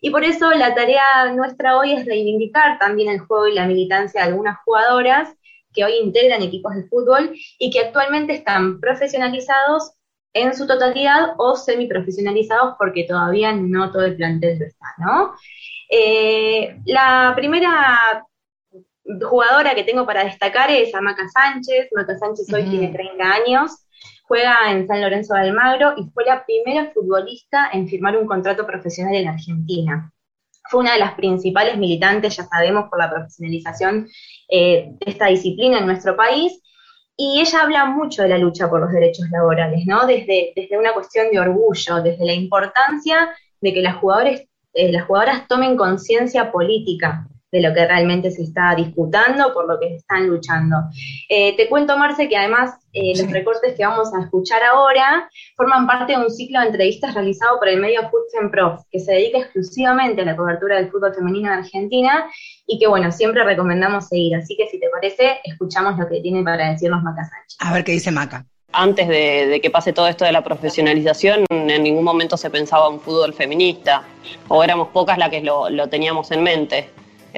[0.00, 4.22] Y por eso la tarea nuestra hoy es reivindicar también el juego y la militancia
[4.22, 5.34] de algunas jugadoras
[5.72, 9.92] que hoy integran equipos de fútbol y que actualmente están profesionalizados
[10.32, 15.34] en su totalidad o semiprofesionalizados porque todavía no todo el plantel lo está, ¿no?
[15.90, 18.24] Eh, la primera
[19.22, 21.88] jugadora que tengo para destacar es Amaca Sánchez.
[21.92, 23.86] Maca Sánchez hoy tiene 30 años,
[24.24, 28.66] juega en San Lorenzo de Almagro y fue la primera futbolista en firmar un contrato
[28.66, 30.12] profesional en Argentina.
[30.70, 34.06] Fue una de las principales militantes, ya sabemos, por la profesionalización
[34.50, 36.60] eh, de esta disciplina en nuestro país.
[37.20, 40.06] Y ella habla mucho de la lucha por los derechos laborales, ¿no?
[40.06, 45.04] Desde, desde una cuestión de orgullo, desde la importancia de que las, jugadores, eh, las
[45.04, 50.28] jugadoras tomen conciencia política de lo que realmente se está disputando, por lo que están
[50.28, 50.76] luchando.
[51.28, 55.86] Eh, te cuento, Marce, que además eh, los recortes que vamos a escuchar ahora forman
[55.86, 59.38] parte de un ciclo de entrevistas realizado por el medio Futsen Prof, que se dedica
[59.38, 62.26] exclusivamente a la cobertura del fútbol femenino en Argentina
[62.66, 64.36] y que, bueno, siempre recomendamos seguir.
[64.36, 67.56] Así que, si te parece, escuchamos lo que tiene para decirnos Maca Sánchez.
[67.60, 68.44] A ver qué dice Maca.
[68.70, 72.90] Antes de, de que pase todo esto de la profesionalización, en ningún momento se pensaba
[72.90, 74.02] un fútbol feminista,
[74.48, 76.90] o éramos pocas las que lo, lo teníamos en mente.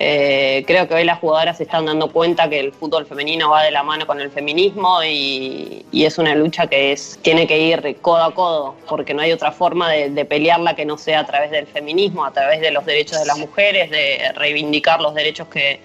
[0.02, 3.62] Eh, creo que hoy las jugadoras se están dando cuenta que el fútbol femenino va
[3.64, 7.58] de la mano con el feminismo y, y es una lucha que es, tiene que
[7.58, 11.26] ir codo a codo, porque no hay otra forma de, pelearla que no sea a
[11.26, 15.48] través del feminismo, a través de los derechos de las mujeres, de reivindicar los derechos
[15.48, 15.80] que,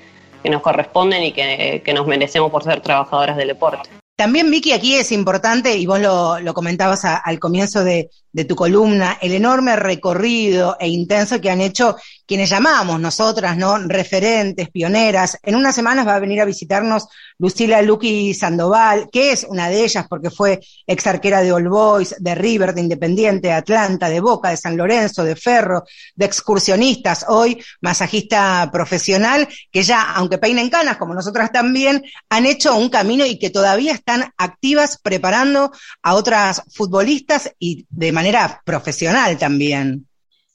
[0.45, 3.89] nos corresponden y que nos merecemos por ser trabajadoras del deporte.
[4.15, 9.17] También, Vicky, aquí es importante, y vos lo, comentabas al comienzo de, de, tu columna,
[9.21, 13.77] el enorme recorrido e intenso que han hecho quienes llamamos nosotras, ¿no?
[13.77, 15.37] Referentes, pioneras.
[15.43, 17.07] En unas semanas va a venir a visitarnos
[17.37, 22.15] Lucila Luqui Sandoval, que es una de ellas porque fue ex arquera de All Boys,
[22.17, 25.83] de River, de Independiente, de Atlanta, de Boca, de San Lorenzo, de Ferro,
[26.15, 32.75] de excursionistas, hoy masajista profesional, que ya, aunque peinen canas, como nosotras también, han hecho
[32.75, 35.71] un camino y que todavía están activas preparando
[36.03, 40.07] a otras futbolistas y de manera profesional también.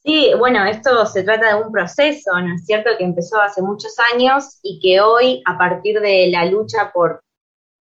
[0.04, 3.94] Sí, bueno, esto se trata de un proceso, ¿no es cierto?, que empezó hace muchos
[4.14, 7.22] años y que hoy, a partir de la lucha por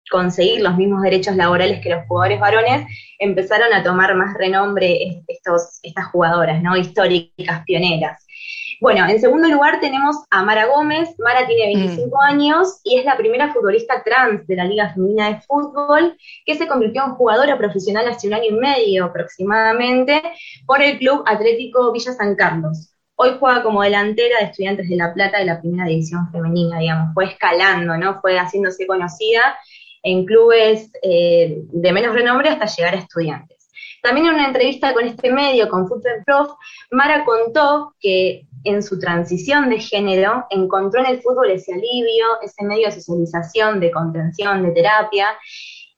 [0.09, 2.88] conseguir los mismos derechos laborales que los jugadores varones,
[3.20, 8.26] empezaron a tomar más renombre estos, estas jugadoras, ¿no?, históricas, pioneras.
[8.80, 11.15] Bueno, en segundo lugar tenemos a Mara Gómez.
[11.17, 12.19] Mara tiene 25 mm.
[12.21, 16.15] años y es la primera futbolista trans de la Liga Femenina de Fútbol
[16.45, 20.21] que se convirtió en jugadora profesional hace un año y medio aproximadamente
[20.67, 22.93] por el Club Atlético Villa San Carlos.
[23.15, 27.15] Hoy juega como delantera de Estudiantes de La Plata de la primera división femenina, digamos.
[27.15, 28.21] Fue escalando, ¿no?
[28.21, 29.57] Fue haciéndose conocida
[30.03, 33.57] en clubes eh, de menos renombre hasta llegar a Estudiantes.
[34.03, 36.51] También en una entrevista con este medio, con Fútbol Prof,
[36.91, 42.63] Mara contó que en su transición de género encontró en el fútbol ese alivio, ese
[42.65, 45.28] medio de socialización, de contención, de terapia.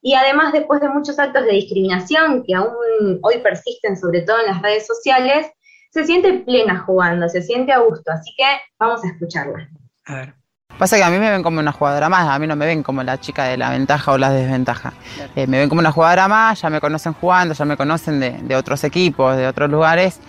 [0.02, 4.48] Y además, después de muchos actos de discriminación que aún hoy persisten, sobre todo en
[4.48, 5.48] las redes sociales,
[5.92, 8.12] se siente plena jugando, se siente a gusto.
[8.12, 8.46] Así que
[8.80, 9.68] vamos a escucharla.
[10.06, 10.34] A ver.
[10.78, 12.84] Pasa que a mí me ven como una jugadora más, a mí no me ven
[12.84, 14.94] como la chica de la ventaja o la desventaja.
[15.36, 18.32] Eh, me ven como una jugadora más, ya me conocen jugando, ya me conocen de,
[18.32, 20.22] de otros equipos, de otros lugares.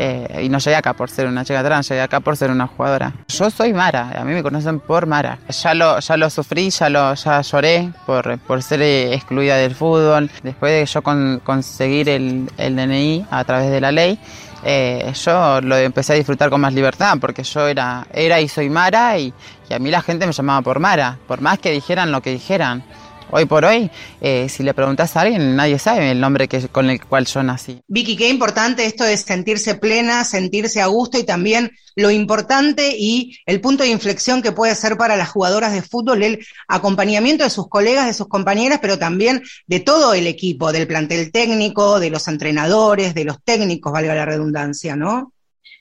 [0.00, 2.68] Eh, y no llegué acá por ser una chica trans, llegué acá por ser una
[2.68, 3.12] jugadora.
[3.26, 5.40] Yo soy Mara, a mí me conocen por Mara.
[5.48, 10.30] Ya lo, ya lo sufrí, ya lo ya lloré por, por ser excluida del fútbol.
[10.44, 14.20] Después de yo con, conseguir el, el DNI a través de la ley,
[14.62, 18.70] eh, yo lo empecé a disfrutar con más libertad porque yo era, era y soy
[18.70, 19.34] Mara y,
[19.68, 22.30] y a mí la gente me llamaba por Mara, por más que dijeran lo que
[22.30, 22.84] dijeran.
[23.30, 23.90] Hoy por hoy,
[24.22, 27.42] eh, si le preguntas a alguien, nadie sabe el nombre que, con el cual yo
[27.42, 27.82] nací.
[27.86, 33.38] Vicky, qué importante esto de sentirse plena, sentirse a gusto y también lo importante y
[33.44, 37.50] el punto de inflexión que puede ser para las jugadoras de fútbol el acompañamiento de
[37.50, 42.08] sus colegas, de sus compañeras, pero también de todo el equipo, del plantel técnico, de
[42.08, 45.34] los entrenadores, de los técnicos, valga la redundancia, ¿no?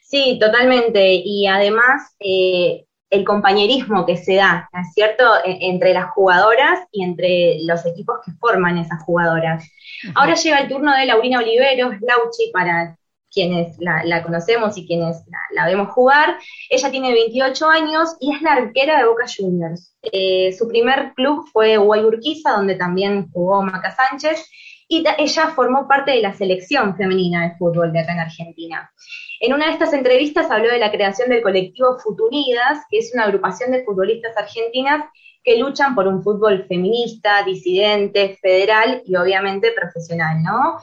[0.03, 1.21] Sí, totalmente.
[1.23, 6.79] Y además, eh, el compañerismo que se da, ¿no es cierto?, e, entre las jugadoras
[6.91, 9.69] y entre los equipos que forman esas jugadoras.
[10.15, 12.97] Ahora llega el turno de Laurina Oliveros, Lauchi, para
[13.31, 16.37] quienes la, conocemos y quienes la, vemos jugar.
[16.69, 19.95] Ella tiene 28 años y es la arquera de Boca Juniors.
[20.01, 24.49] Eh, su primer club fue Guayurquiza, donde también jugó Maca Sánchez,
[24.87, 28.91] y ella formó parte de la selección femenina de fútbol de acá en Argentina.
[29.39, 33.25] En una de estas entrevistas habló de la creación del colectivo Futuridas, que es una
[33.25, 35.05] agrupación de futbolistas argentinas
[35.43, 40.79] que luchan por un fútbol feminista, disidente, federal y obviamente profesional, ¿no?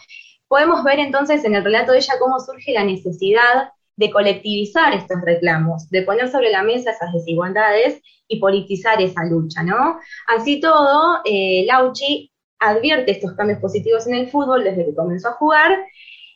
[0.48, 5.20] Podemos ver entonces en el relato de ella cómo surge la necesidad de colectivizar estos
[5.22, 9.98] reclamos, de poner sobre la mesa esas desigualdades y politizar esa lucha, ¿no?
[10.28, 15.32] Así todo, eh, Lauchi advierte estos cambios positivos en el fútbol desde que comenzó a
[15.32, 15.78] jugar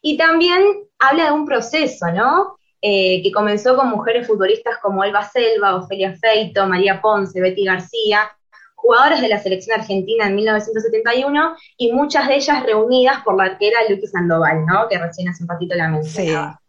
[0.02, 0.62] y también
[0.98, 2.56] habla de un proceso, ¿no?
[2.80, 8.30] Eh, que comenzó con mujeres futbolistas como Elba Selva, Ofelia Feito, María Ponce, Betty García,
[8.76, 13.78] jugadoras de la selección argentina en 1971 y muchas de ellas reunidas por la arquera
[13.88, 14.88] Luqui Sandoval, ¿no?
[14.88, 16.60] Que recién hace un patito la mencionaba.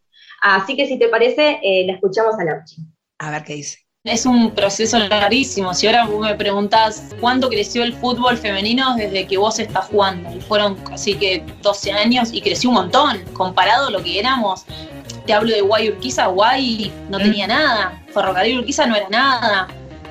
[0.42, 2.82] Así que si te parece, eh, la escuchamos a Lauchi.
[3.20, 3.89] A ver qué dice.
[4.06, 5.74] Es un proceso larguísimo.
[5.74, 10.34] Si ahora vos me preguntás cuánto creció el fútbol femenino desde que vos estás jugando,
[10.34, 14.64] y fueron casi que 12 años y creció un montón comparado a lo que éramos.
[15.26, 17.22] Te hablo de Guay Urquiza, Guay no mm.
[17.24, 19.68] tenía nada, Ferrocarril Urquiza no era nada.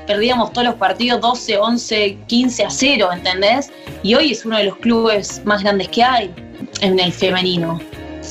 [0.07, 3.71] Perdíamos todos los partidos 12, 11, 15 a 0, ¿entendés?
[4.03, 6.31] Y hoy es uno de los clubes más grandes que hay
[6.83, 7.81] en el femenino.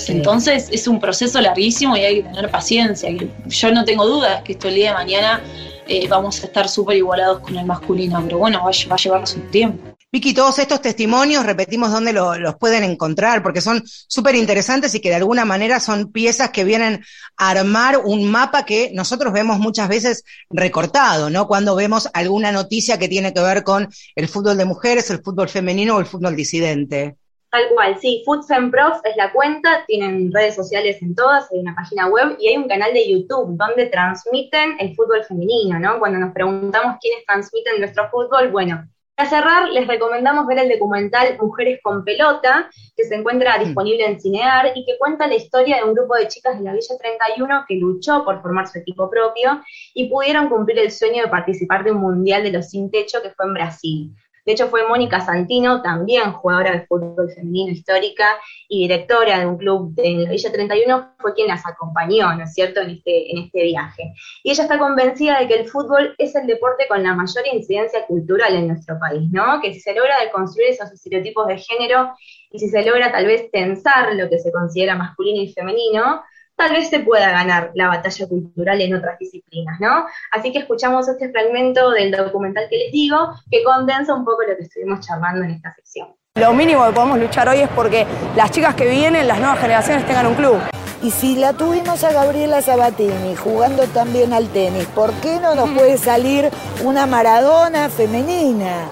[0.08, 3.10] Entonces es un proceso larguísimo y hay que tener paciencia.
[3.48, 5.42] Yo no tengo dudas que esto el día de mañana
[5.88, 9.40] eh, vamos a estar súper igualados con el masculino, pero bueno, va, a llevar su
[9.42, 9.96] tiempo.
[10.12, 15.02] Vicky, todos estos testimonios, repetimos dónde lo- los pueden encontrar, porque son súper interesantes y
[15.02, 17.04] que de alguna manera son piezas que vienen
[17.38, 21.46] a armar un mapa que nosotros vemos muchas veces recortado, ¿no?
[21.48, 25.50] Cuando vemos alguna noticia que tiene que ver con el fútbol de mujeres, el fútbol
[25.50, 27.16] femenino o el fútbol disidente.
[27.50, 32.08] Tal cual, sí, FoodFemProf es la cuenta, tienen redes sociales en todas, hay una página
[32.08, 35.98] web y hay un canal de YouTube donde transmiten el fútbol femenino, ¿no?
[35.98, 38.86] Cuando nos preguntamos quiénes transmiten nuestro fútbol, bueno,
[39.18, 44.20] para cerrar les recomendamos ver el documental Mujeres con Pelota, que se encuentra disponible en
[44.20, 47.66] Cinear y que cuenta la historia de un grupo de chicas de la Villa 31
[47.68, 49.64] que luchó por formar su equipo propio
[49.96, 53.32] y pudieron cumplir el sueño de participar de un mundial de los sin techo que
[53.32, 54.16] fue en Brasil.
[54.48, 58.40] De hecho, fue Mónica Santino, también jugadora de fútbol femenino histórica
[58.70, 62.54] y directora de un club de la Villa 31, fue quien las acompañó, ¿no es
[62.54, 64.14] cierto?, en este, en este viaje.
[64.44, 68.06] Y ella está convencida de que el fútbol es el deporte con la mayor incidencia
[68.06, 69.60] cultural en nuestro país, ¿no?
[69.60, 72.14] Que si se logra deconstruir esos estereotipos de género
[72.50, 76.22] y si se logra tal vez tensar lo que se considera masculino y femenino,
[76.58, 80.06] tal vez se pueda ganar la batalla cultural en otras disciplinas, ¿no?
[80.32, 84.58] Así que escuchamos este fragmento del documental que les digo, que condensa un poco lo
[84.58, 86.08] que estuvimos charlando en esta sección.
[86.36, 88.06] Lo mínimo que podemos luchar hoy es porque
[88.36, 90.60] las chicas que vienen, las nuevas generaciones, tengan un club.
[91.04, 95.70] Y si la tuvimos a Gabriela Sabatini jugando también al tenis, ¿por qué no nos
[95.70, 96.50] puede salir
[96.84, 98.90] una Maradona femenina?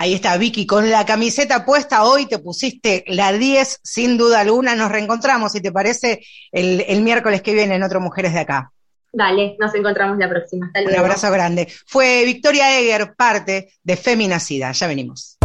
[0.00, 2.04] Ahí está Vicky con la camiseta puesta.
[2.04, 4.74] Hoy te pusiste la 10, sin duda alguna.
[4.74, 6.22] Nos reencontramos, si te parece,
[6.52, 8.72] el, el miércoles que viene en Otro Mujeres de Acá.
[9.12, 10.68] Dale, nos encontramos la próxima.
[10.68, 11.00] Hasta Un luego.
[11.00, 11.68] abrazo grande.
[11.86, 14.72] Fue Victoria Eger, parte de Feminacida.
[14.72, 15.36] Ya venimos.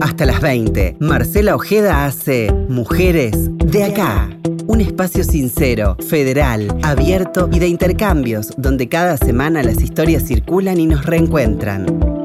[0.00, 4.30] Hasta las 20, Marcela Ojeda hace Mujeres de Acá.
[4.66, 10.86] Un espacio sincero, federal, abierto y de intercambios, donde cada semana las historias circulan y
[10.86, 12.17] nos reencuentran.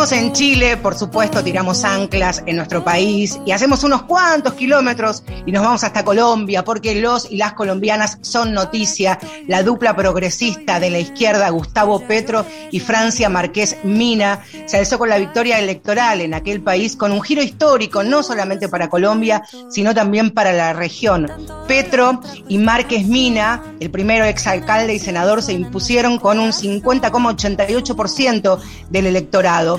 [0.00, 5.52] En Chile, por supuesto, tiramos anclas en nuestro país y hacemos unos cuantos kilómetros y
[5.52, 9.18] nos vamos hasta Colombia porque los y las colombianas son noticia.
[9.46, 15.10] La dupla progresista de la izquierda, Gustavo Petro y Francia Márquez Mina, se alzó con
[15.10, 19.94] la victoria electoral en aquel país con un giro histórico, no solamente para Colombia, sino
[19.94, 21.30] también para la región.
[21.68, 29.06] Petro y Márquez Mina, el primero exalcalde y senador, se impusieron con un 50,88% del
[29.06, 29.78] electorado.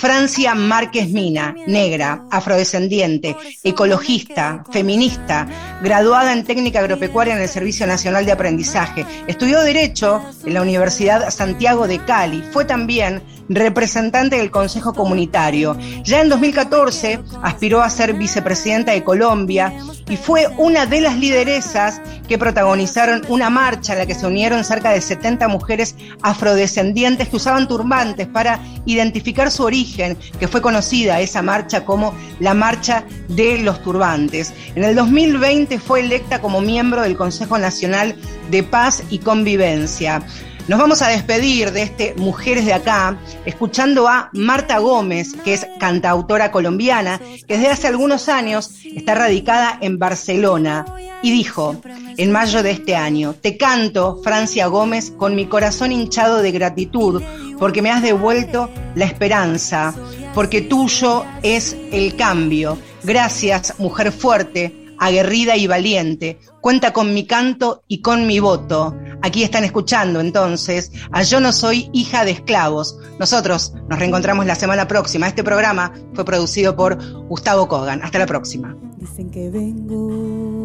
[0.00, 5.46] Francia Márquez Mina, negra, afrodescendiente, ecologista, feminista,
[5.82, 9.04] graduada en técnica agropecuaria en el Servicio Nacional de Aprendizaje.
[9.26, 12.42] Estudió Derecho en la Universidad Santiago de Cali.
[12.50, 15.76] Fue también representante del Consejo Comunitario.
[16.04, 19.74] Ya en 2014 aspiró a ser vicepresidenta de Colombia
[20.08, 24.64] y fue una de las lideresas que protagonizaron una marcha a la que se unieron
[24.64, 31.20] cerca de 70 mujeres afrodescendientes que usaban turbantes para identificar su origen, que fue conocida
[31.20, 34.52] esa marcha como la Marcha de los Turbantes.
[34.74, 38.14] En el 2020 fue electa como miembro del Consejo Nacional
[38.50, 40.22] de Paz y Convivencia.
[40.70, 45.66] Nos vamos a despedir de este Mujeres de Acá, escuchando a Marta Gómez, que es
[45.80, 50.86] cantautora colombiana, que desde hace algunos años está radicada en Barcelona,
[51.24, 51.74] y dijo,
[52.16, 57.20] en mayo de este año, te canto, Francia Gómez, con mi corazón hinchado de gratitud,
[57.58, 59.92] porque me has devuelto la esperanza,
[60.34, 62.78] porque tuyo es el cambio.
[63.02, 66.38] Gracias, mujer fuerte, aguerrida y valiente.
[66.60, 68.94] Cuenta con mi canto y con mi voto.
[69.22, 72.98] Aquí están escuchando entonces a Yo no soy hija de esclavos.
[73.18, 75.28] Nosotros nos reencontramos la semana próxima.
[75.28, 76.96] Este programa fue producido por
[77.28, 78.02] Gustavo Kogan.
[78.02, 78.76] Hasta la próxima.
[78.98, 80.60] Dicen que vengo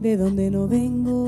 [0.00, 1.26] de donde no vengo.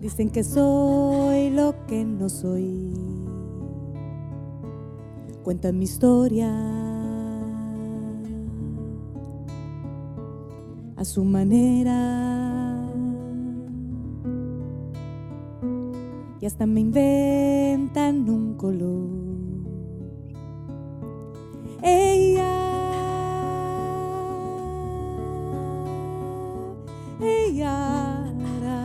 [0.00, 2.92] Dicen que soy lo que no soy.
[5.42, 6.81] Cuentan mi historia
[11.02, 11.98] a su manera.
[16.40, 19.08] Y hasta me inventan un color.
[21.82, 22.54] Ella,
[27.20, 28.82] ella, hará.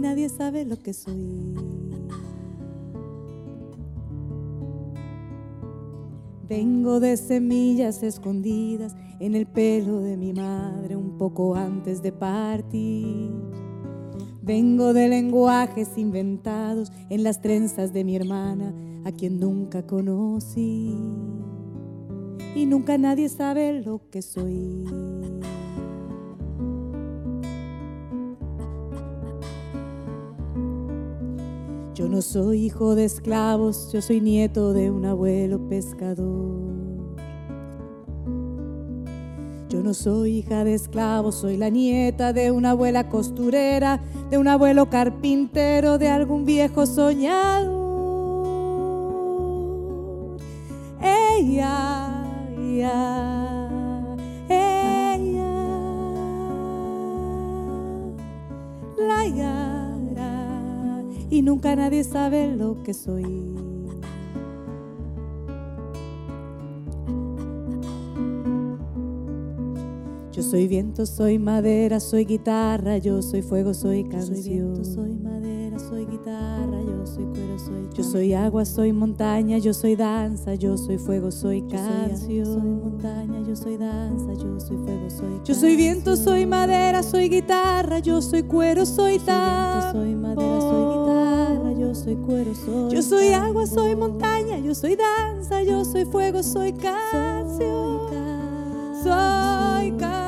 [0.00, 1.54] Nadie sabe lo que soy.
[6.48, 13.30] Vengo de semillas escondidas en el pelo de mi madre un poco antes de partir.
[14.42, 18.74] Vengo de lenguajes inventados en las trenzas de mi hermana,
[19.04, 20.96] a quien nunca conocí.
[22.56, 24.84] Y nunca nadie sabe lo que soy.
[32.00, 36.62] Yo no soy hijo de esclavos, yo soy nieto de un abuelo pescador.
[39.68, 44.48] Yo no soy hija de esclavos, soy la nieta de una abuela costurera, de un
[44.48, 47.79] abuelo carpintero, de algún viejo soñador.
[61.40, 63.24] Y nunca nadie sabe lo que soy.
[70.32, 74.36] Yo soy viento, soy madera, soy guitarra, yo soy fuego, soy canción.
[74.36, 76.59] Yo soy viento, soy madera, soy guitarra,
[77.60, 82.30] soy soy Yo soy agua, soy montaña, yo soy danza, yo soy fuego, soy canción.
[82.30, 87.02] Yo soy montaña, yo soy danza, yo soy fuego, soy Yo soy viento, soy madera,
[87.02, 89.92] soy guitarra, yo soy cuero, soy danza.
[89.92, 94.96] Soy madera, soy guitarra, yo soy cuero, soy Yo soy agua, soy montaña, yo soy
[94.96, 98.10] danza, yo soy fuego, soy canción.
[99.02, 100.19] Soy canción,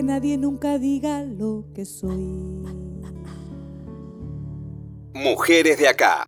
[0.00, 2.24] Que nadie nunca diga lo que soy.
[5.12, 6.26] Mujeres de acá.